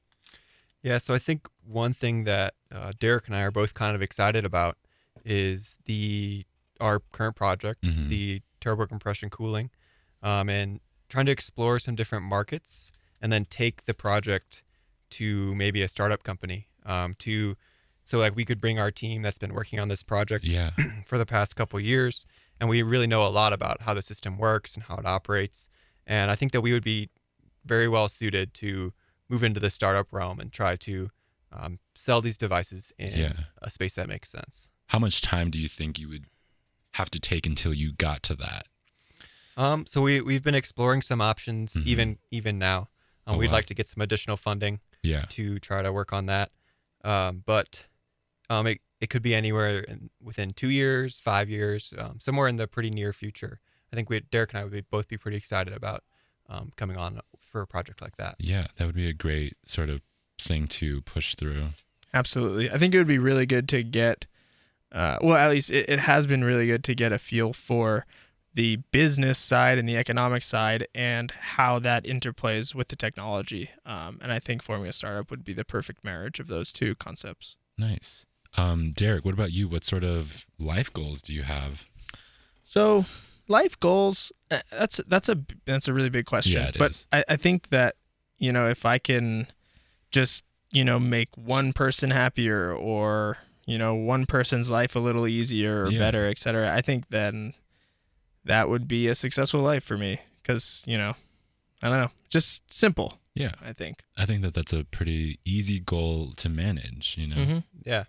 Yeah, 0.83 0.99
so 0.99 1.15
I 1.15 1.19
think 1.19 1.49
one 1.67 1.95
thing 1.95 2.25
that 2.25 2.55
uh, 2.71 2.93
Derek 2.99 3.27
and 3.27 3.35
I 3.35 3.43
are 3.43 3.51
both 3.51 3.73
kind 3.73 3.97
of 3.97 4.03
excited 4.03 4.45
about 4.45 4.77
is 5.25 5.79
the 5.87 6.45
our 6.81 7.01
current 7.13 7.37
project, 7.37 7.83
Mhm. 7.85 8.09
the 8.09 8.43
turbo 8.61 8.87
compression 8.87 9.31
cooling, 9.31 9.71
um, 10.23 10.49
and 10.51 10.81
trying 11.09 11.27
to 11.27 11.33
explore 11.33 11.79
some 11.79 11.95
different 11.95 12.25
markets, 12.25 12.91
and 13.23 13.33
then 13.33 13.45
take 13.47 13.85
the 13.87 13.95
project 13.95 14.63
to 15.11 15.55
maybe 15.55 15.81
a 15.83 15.89
startup 15.89 16.23
company. 16.25 16.67
Um, 16.85 17.15
to 17.21 17.57
so 18.05 18.19
like 18.19 18.37
we 18.37 18.45
could 18.45 18.61
bring 18.61 18.79
our 18.79 18.91
team 18.91 19.23
that's 19.23 19.39
been 19.39 19.55
working 19.55 19.81
on 19.81 19.89
this 19.89 20.03
project 20.03 20.45
Yeah. 20.45 20.71
for 21.07 21.19
the 21.19 21.27
past 21.27 21.57
couple 21.57 21.81
years, 21.81 22.27
and 22.61 22.69
we 22.69 22.83
really 22.83 23.07
know 23.07 23.27
a 23.27 23.29
lot 23.29 23.53
about 23.53 23.83
how 23.83 23.95
the 23.95 24.03
system 24.03 24.39
works 24.39 24.75
and 24.75 24.85
how 24.85 24.97
it 24.97 25.07
operates. 25.07 25.69
And 26.07 26.31
I 26.31 26.35
think 26.37 26.53
that 26.53 26.61
we 26.61 26.73
would 26.73 26.85
be 26.85 27.09
very 27.65 27.89
well 27.89 28.09
suited 28.09 28.53
to 28.55 28.93
move 29.29 29.43
into 29.43 29.59
the 29.59 29.71
startup 29.71 30.13
realm 30.13 30.39
and 30.39 30.53
try 30.53 30.77
to 30.77 31.11
um, 31.51 31.79
sell 31.95 32.21
these 32.21 32.37
devices 32.37 32.93
in 32.99 33.13
Yeah. 33.19 33.33
a 33.63 33.71
space 33.71 33.95
that 33.95 34.09
makes 34.09 34.29
sense. 34.29 34.71
How 34.89 34.99
much 34.99 35.23
time 35.23 35.51
do 35.51 35.59
you 35.61 35.69
think 35.69 35.99
you 35.99 36.09
would 36.11 36.27
have 36.95 37.11
to 37.11 37.19
take 37.21 37.47
until 37.47 37.73
you 37.73 37.93
got 37.93 38.23
to 38.25 38.35
that? 38.37 38.67
Um, 39.57 39.87
so 39.87 40.03
we 40.03 40.21
we've 40.21 40.43
been 40.43 40.55
exploring 40.57 41.01
some 41.01 41.21
options 41.21 41.75
Mhm. 41.75 41.87
even 41.87 42.19
even 42.31 42.59
now. 42.59 42.89
Um, 43.27 43.37
Oh, 43.37 43.39
we'd 43.39 43.47
wow. 43.47 43.55
like 43.55 43.67
to 43.67 43.75
get 43.75 43.89
some 43.89 44.01
additional 44.03 44.37
funding 44.37 44.81
Yeah. 45.03 45.25
to 45.31 45.59
try 45.61 45.81
to 45.83 45.93
work 45.93 46.13
on 46.13 46.27
that. 46.27 46.51
Um, 47.05 47.43
but 47.47 47.85
um, 48.51 48.67
it, 48.67 48.81
it 49.01 49.11
could 49.11 49.23
be 49.23 49.35
anywhere 49.35 49.81
in, 49.81 50.11
within 50.23 50.53
two 50.53 50.71
years, 50.71 51.19
five 51.19 51.49
years, 51.49 51.93
um, 51.99 52.19
somewhere 52.21 52.49
in 52.49 52.57
the 52.57 52.67
pretty 52.67 52.91
near 52.91 53.13
future. 53.13 53.61
I 53.93 53.97
think 53.97 54.11
we, 54.11 54.21
Derek 54.21 54.53
and 54.53 54.61
I 54.61 54.65
would 54.65 54.73
be, 54.73 54.81
both 54.81 55.09
be 55.09 55.17
pretty 55.17 55.37
excited 55.37 55.73
about 55.73 56.03
um, 56.49 56.73
coming 56.77 56.97
on 56.97 57.21
for 57.41 57.63
a 57.63 57.67
project 57.67 58.03
like 58.03 58.17
that. 58.17 58.37
Yeah, 58.39 58.67
that 58.77 58.87
would 58.87 58.95
be 58.95 59.09
a 59.09 59.13
great 59.13 59.57
sort 59.67 59.89
of 59.89 60.03
thing 60.39 60.67
to 60.67 61.01
push 61.03 61.35
through. 61.35 61.69
Absolutely. 62.13 62.71
I 62.71 62.79
think 62.79 62.95
it 62.95 62.99
would 62.99 63.07
be 63.07 63.19
really 63.19 63.47
good 63.47 63.69
to 63.71 63.83
get, 63.83 64.27
uh, 64.93 65.19
well, 65.23 65.37
at 65.37 65.51
least 65.51 65.71
it, 65.71 65.89
it 65.89 66.01
has 66.01 66.27
been 66.27 66.45
really 66.45 66.67
good 66.67 66.85
to 66.85 66.95
get 66.95 67.13
a 67.13 67.19
feel 67.19 67.53
for 67.53 68.07
the 68.53 68.77
business 68.93 69.39
side 69.39 69.79
and 69.79 69.89
the 69.89 69.97
economic 69.97 70.43
side 70.43 70.87
and 70.95 71.33
how 71.33 71.81
that 71.81 72.05
interplays 72.05 72.73
with 72.75 72.87
the 72.89 72.97
technology. 72.97 73.71
Um, 73.85 74.19
and 74.23 74.31
I 74.31 74.39
think 74.39 74.63
forming 74.63 74.87
a 74.87 74.93
startup 74.93 75.31
would 75.31 75.45
be 75.45 75.53
the 75.53 75.65
perfect 75.65 76.05
marriage 76.05 76.39
of 76.39 76.47
those 76.47 76.73
two 76.73 76.95
concepts. 76.95 77.57
Nice. 77.77 78.27
Um, 78.57 78.93
Derek, 78.93 79.25
what 79.25 79.35
about 79.35 79.53
you? 79.53 79.69
What 79.69 79.85
sort 79.85 80.05
of 80.05 80.47
life 80.59 80.93
goals 80.93 81.23
do 81.23 81.33
you 81.33 81.43
have? 81.43 81.87
So, 82.63 83.05
life 83.49 83.79
goals, 83.81 84.33
uh, 84.51 84.61
that's 84.71 84.99
that's 85.09 85.29
a 85.29 85.39
that's 85.65 85.89
a 85.89 85.93
really 85.93 86.11
big 86.11 86.27
question. 86.27 86.63
Yeah, 86.63 86.69
it 86.69 86.79
but 86.79 86.91
is. 86.93 87.07
I, 87.13 87.25
I 87.31 87.37
think 87.37 87.69
that, 87.71 87.97
you 88.39 88.53
know, 88.53 88.67
if 88.69 88.87
I 88.87 88.99
can 88.99 89.49
just, 90.11 90.45
you 90.73 90.85
know, 90.85 90.99
make 90.99 91.37
one 91.37 91.73
person 91.73 92.11
happier 92.11 92.73
or, 92.73 93.39
you 93.67 93.77
know, 93.79 93.95
one 93.95 94.25
person's 94.27 94.71
life 94.71 94.95
a 94.95 95.01
little 95.01 95.27
easier 95.27 95.85
or 95.85 95.91
Yeah. 95.91 95.99
better, 95.99 96.27
et 96.27 96.39
cetera, 96.39 96.73
I 96.73 96.81
think 96.81 97.09
then 97.09 97.55
that 98.45 98.69
would 98.69 98.87
be 98.87 99.09
a 99.09 99.15
successful 99.15 99.61
life 99.61 99.83
for 99.85 99.97
me. 99.99 100.19
Cause, 100.45 100.83
you 100.87 100.99
know, 100.99 101.15
I 101.83 101.89
don't 101.89 101.99
know, 101.99 102.11
just 102.29 102.71
simple, 102.73 103.19
Yeah, 103.35 103.53
I 103.63 103.73
think. 103.73 104.05
I 104.17 104.27
think 104.27 104.43
that 104.43 104.53
that's 104.55 104.73
a 104.75 104.85
pretty 104.85 105.39
easy 105.45 105.81
goal 105.81 106.33
to 106.37 106.49
manage, 106.49 107.17
you 107.19 107.27
know? 107.27 107.37
Mm-hmm. 107.37 107.59
Yeah, 107.85 108.05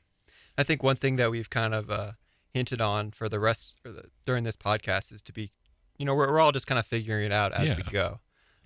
I 0.58 0.64
think 0.64 0.84
one 0.84 0.96
thing 0.96 1.16
that 1.18 1.32
we've 1.32 1.50
kind 1.50 1.74
of 1.74 1.90
uh, 1.90 2.12
hinted 2.54 2.82
on 2.82 3.12
for 3.12 3.28
the 3.30 3.40
rest 3.40 3.78
the, 3.84 4.06
during 4.26 4.44
this 4.44 4.56
podcast 4.58 5.12
is 5.12 5.22
to 5.24 5.34
be, 5.34 5.52
you 5.98 6.06
know, 6.06 6.16
we're, 6.16 6.32
we're 6.32 6.40
all 6.40 6.52
just 6.52 6.68
kind 6.68 6.80
of 6.80 6.86
figuring 6.86 7.26
it 7.26 7.32
out 7.32 7.52
as 7.54 7.76
we 7.76 7.84
go. 7.84 8.20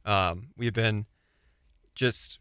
Um, 0.06 0.50
we've 0.58 0.74
been 0.74 1.06
just 1.96 2.40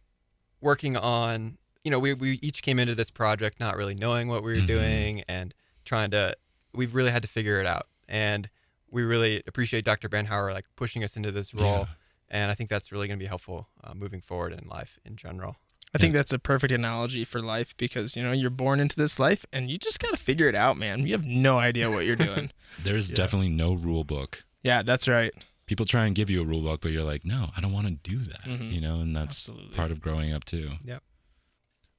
working 0.60 0.96
on, 0.96 1.58
you 1.84 1.90
know, 1.90 1.98
we, 1.98 2.14
we 2.14 2.38
each 2.42 2.62
came 2.62 2.78
into 2.78 2.94
this 2.94 3.10
project 3.10 3.60
not 3.60 3.76
really 3.76 3.94
knowing 3.94 4.28
what 4.28 4.42
we 4.42 4.54
were 4.54 4.60
Mhm. 4.62 4.66
doing 4.66 5.24
and 5.28 5.54
trying 5.84 6.10
to, 6.10 6.36
we've 6.74 6.94
really 6.94 7.10
had 7.10 7.22
to 7.22 7.28
figure 7.28 7.60
it 7.60 7.66
out. 7.66 7.86
And 8.08 8.48
we 8.90 9.02
really 9.02 9.42
appreciate 9.46 9.84
Dr. 9.84 10.08
Bandhauer 10.08 10.52
like 10.52 10.64
pushing 10.76 11.04
us 11.04 11.16
into 11.16 11.30
this 11.30 11.52
role 11.54 11.88
and 12.30 12.50
I 12.50 12.54
think 12.54 12.68
that's 12.68 12.92
really 12.92 13.06
going 13.08 13.18
to 13.18 13.22
be 13.22 13.28
helpful 13.28 13.68
uh, 13.82 13.94
moving 13.94 14.20
forward 14.20 14.52
in 14.52 14.68
life 14.68 14.98
in 15.04 15.16
general. 15.16 15.56
I 15.94 15.98
think 15.98 16.12
that's 16.12 16.32
a 16.32 16.38
perfect 16.38 16.72
analogy 16.72 17.24
for 17.24 17.40
life 17.40 17.74
because 17.76 18.14
you 18.16 18.22
know 18.22 18.32
you're 18.32 18.50
born 18.50 18.78
into 18.80 18.96
this 18.96 19.18
life 19.18 19.46
and 19.52 19.70
you 19.70 19.78
just 19.78 19.98
got 20.00 20.10
to 20.10 20.16
figure 20.18 20.48
it 20.48 20.54
out, 20.54 20.76
man. 20.76 21.06
You 21.06 21.12
have 21.12 21.24
no 21.24 21.58
idea 21.58 21.90
what 21.90 22.04
you're 22.04 22.14
doing. 22.16 22.50
There's 22.82 23.10
Yeah. 23.10 23.14
definitely 23.16 23.48
no 23.50 23.72
rule 23.74 24.04
book. 24.04 24.44
yeah, 24.62 24.82
that's 24.82 25.08
right. 25.08 25.32
People 25.66 25.86
try 25.86 26.06
and 26.06 26.14
give 26.14 26.30
you 26.30 26.40
a 26.40 26.44
rule 26.44 26.62
book, 26.62 26.80
but 26.82 26.92
you're 26.92 27.04
like, 27.04 27.24
no, 27.24 27.50
I 27.56 27.60
don't 27.60 27.72
want 27.72 27.86
to 27.86 27.92
do 28.10 28.18
that. 28.18 28.42
Mhm. 28.42 28.72
You 28.72 28.80
know, 28.80 29.00
and 29.00 29.14
that's 29.16 29.48
Absolutely. 29.48 29.76
part 29.76 29.90
of 29.90 30.00
growing 30.00 30.32
up 30.32 30.44
too. 30.44 30.72
Yep. 30.84 31.02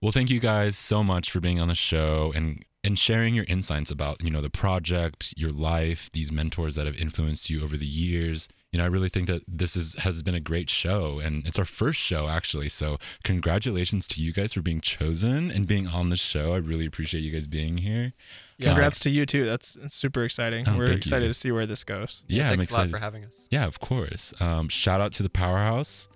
Well, 0.02 0.12
thank 0.12 0.30
you 0.30 0.40
guys 0.40 0.78
so 0.78 1.04
much 1.04 1.30
for 1.30 1.40
being 1.40 1.60
on 1.60 1.68
the 1.68 1.76
show 1.76 2.32
and 2.36 2.64
and 2.82 2.98
sharing 2.98 3.36
your 3.36 3.44
insights 3.50 3.92
about, 3.92 4.24
you 4.24 4.30
know, 4.30 4.40
the 4.40 4.50
project, 4.50 5.34
your 5.36 5.52
life, 5.52 6.10
these 6.14 6.32
mentors 6.32 6.76
that 6.76 6.86
have 6.86 6.96
influenced 6.96 7.50
you 7.50 7.62
over 7.62 7.76
the 7.76 7.86
years. 7.86 8.48
You 8.72 8.78
know, 8.78 8.84
I 8.84 8.88
really 8.88 9.10
think 9.10 9.26
that 9.28 9.42
this 9.48 9.76
is 9.76 9.96
has 9.96 10.22
been 10.22 10.36
a 10.36 10.40
great 10.40 10.70
show 10.70 11.20
and 11.20 11.46
it's 11.48 11.58
our 11.58 11.66
first 11.66 12.00
show 12.00 12.28
actually. 12.28 12.70
So, 12.70 12.98
congratulations 13.24 14.08
to 14.10 14.22
you 14.22 14.32
guys 14.32 14.54
for 14.54 14.62
being 14.62 14.80
chosen 14.80 15.50
and 15.50 15.66
being 15.68 15.88
on 15.88 16.10
the 16.10 16.16
show. 16.16 16.54
I 16.54 16.58
really 16.58 16.86
appreciate 16.86 17.22
you 17.22 17.32
guys 17.32 17.48
being 17.48 17.80
here. 17.80 18.14
Congrats 18.62 19.00
to 19.00 19.10
you 19.10 19.26
too. 19.26 19.46
That's, 19.46 19.74
that's 19.76 19.96
super 19.96 20.24
exciting. 20.24 20.68
Oh, 20.68 20.78
We're 20.78 20.92
excited 20.92 21.26
you. 21.26 21.30
to 21.30 21.34
see 21.34 21.52
where 21.52 21.66
this 21.66 21.84
goes. 21.86 22.24
Yeah, 22.28 22.44
I'm 22.52 22.58
thanks 22.58 22.66
excited. 22.66 22.90
a 22.90 22.94
lot 22.94 23.00
for 23.00 23.04
having 23.04 23.24
us. 23.26 23.48
Yeah, 23.50 23.66
of 23.66 23.80
course. 23.80 24.34
Um, 24.42 24.68
shout 24.70 25.00
out 25.00 25.14
to 25.14 25.24
the 25.24 25.30
Powerhouse 25.30 26.10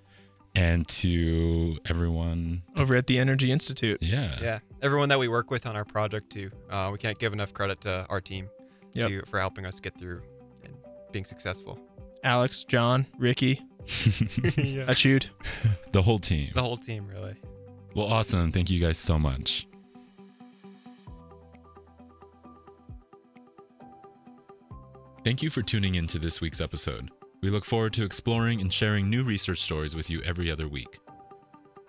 and 0.54 0.86
to 0.90 1.78
everyone. 1.86 2.64
Over 2.78 2.96
at 2.98 3.08
the 3.08 3.18
Energy 3.18 3.50
Institute. 3.52 4.00
Yeah. 4.04 4.38
Yeah, 4.42 4.60
everyone 4.82 5.08
that 5.10 5.18
we 5.20 5.28
work 5.30 5.50
with 5.52 5.66
on 5.66 5.76
our 5.78 5.86
project 5.86 6.32
too. 6.34 6.52
Uh, 6.70 6.90
we 6.92 6.98
can't 6.98 7.18
give 7.18 7.32
enough 7.34 7.54
credit 7.54 7.80
to 7.82 8.06
our 8.10 8.20
team 8.22 8.50
Yep. 8.94 9.08
to, 9.10 9.22
for 9.26 9.40
helping 9.40 9.66
us 9.66 9.80
get 9.80 9.98
through 9.98 10.22
and 10.66 10.74
being 11.12 11.26
successful. 11.26 11.80
Alex, 12.24 12.64
John, 12.64 13.06
Ricky, 13.18 13.62
yeah. 13.86 14.86
Achute. 14.86 15.30
the 15.92 16.02
whole 16.02 16.20
team. 16.20 16.52
The 16.54 16.62
whole 16.62 16.78
team, 16.78 17.08
really. 17.08 17.36
Well, 17.96 18.08
awesome. 18.08 18.52
Thank 18.52 18.70
you 18.70 18.80
guys 18.80 18.98
so 18.98 19.20
much. 19.20 19.68
Thank 25.24 25.42
you 25.42 25.50
for 25.50 25.62
tuning 25.62 25.96
in 25.96 26.08
to 26.08 26.20
this 26.20 26.42
week's 26.42 26.60
episode. 26.62 27.10
We 27.42 27.50
look 27.50 27.66
forward 27.66 27.94
to 27.94 28.04
exploring 28.04 28.62
and 28.62 28.74
sharing 28.74 29.10
new 29.10 29.24
research 29.24 29.60
stories 29.62 29.96
with 29.96 30.10
you 30.10 30.22
every 30.24 30.50
other 30.52 30.68
week. 30.68 31.00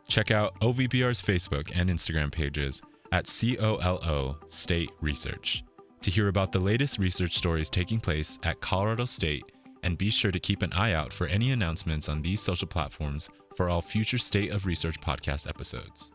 Check 0.09 0.31
out 0.31 0.59
OVPR's 0.61 1.23
Facebook 1.23 1.70
and 1.75 1.88
Instagram 1.88 2.31
pages 2.31 2.83
at 3.12 3.27
COLO 3.27 4.38
State 4.47 4.90
Research 5.01 5.64
to 6.03 6.11
hear 6.11 6.29
about 6.29 6.53
the 6.53 6.61
latest 6.61 6.99
research 6.99 7.37
stories 7.37 7.70
taking 7.70 7.99
place 7.99 8.38
at 8.42 8.61
Colorado 8.61 9.05
State 9.05 9.44
and 9.85 9.97
be 9.99 10.11
sure 10.11 10.33
to 10.33 10.40
keep 10.40 10.62
an 10.62 10.73
eye 10.73 10.92
out 10.92 11.12
for 11.12 11.27
any 11.29 11.53
announcements 11.53 12.09
on 12.09 12.23
these 12.23 12.40
social 12.40 12.66
platforms 12.66 13.29
for 13.55 13.68
all 13.68 13.81
future 13.81 14.18
State 14.18 14.51
of 14.51 14.66
Research 14.66 15.01
podcast 15.01 15.49
episodes. 15.49 16.12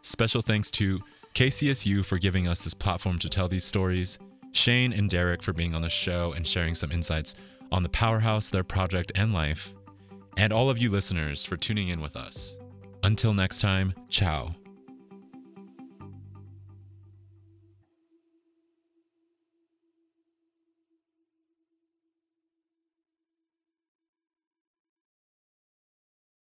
Special 0.00 0.40
thanks 0.40 0.70
to 0.72 1.00
KCSU 1.34 2.04
for 2.04 2.18
giving 2.18 2.48
us 2.48 2.64
this 2.64 2.74
platform 2.74 3.18
to 3.18 3.28
tell 3.28 3.48
these 3.48 3.64
stories, 3.64 4.18
Shane 4.52 4.92
and 4.92 5.10
Derek 5.10 5.42
for 5.42 5.52
being 5.52 5.74
on 5.74 5.82
the 5.82 5.90
show 5.90 6.32
and 6.32 6.46
sharing 6.46 6.74
some 6.74 6.92
insights 6.92 7.34
on 7.70 7.82
the 7.82 7.88
powerhouse, 7.88 8.50
their 8.50 8.64
project, 8.64 9.12
and 9.14 9.32
life, 9.32 9.74
and 10.36 10.52
all 10.52 10.70
of 10.70 10.78
you 10.78 10.90
listeners 10.90 11.44
for 11.44 11.56
tuning 11.56 11.88
in 11.88 12.00
with 12.00 12.16
us. 12.16 12.58
Until 13.02 13.34
next 13.34 13.60
time, 13.60 13.92
ciao. 14.08 14.54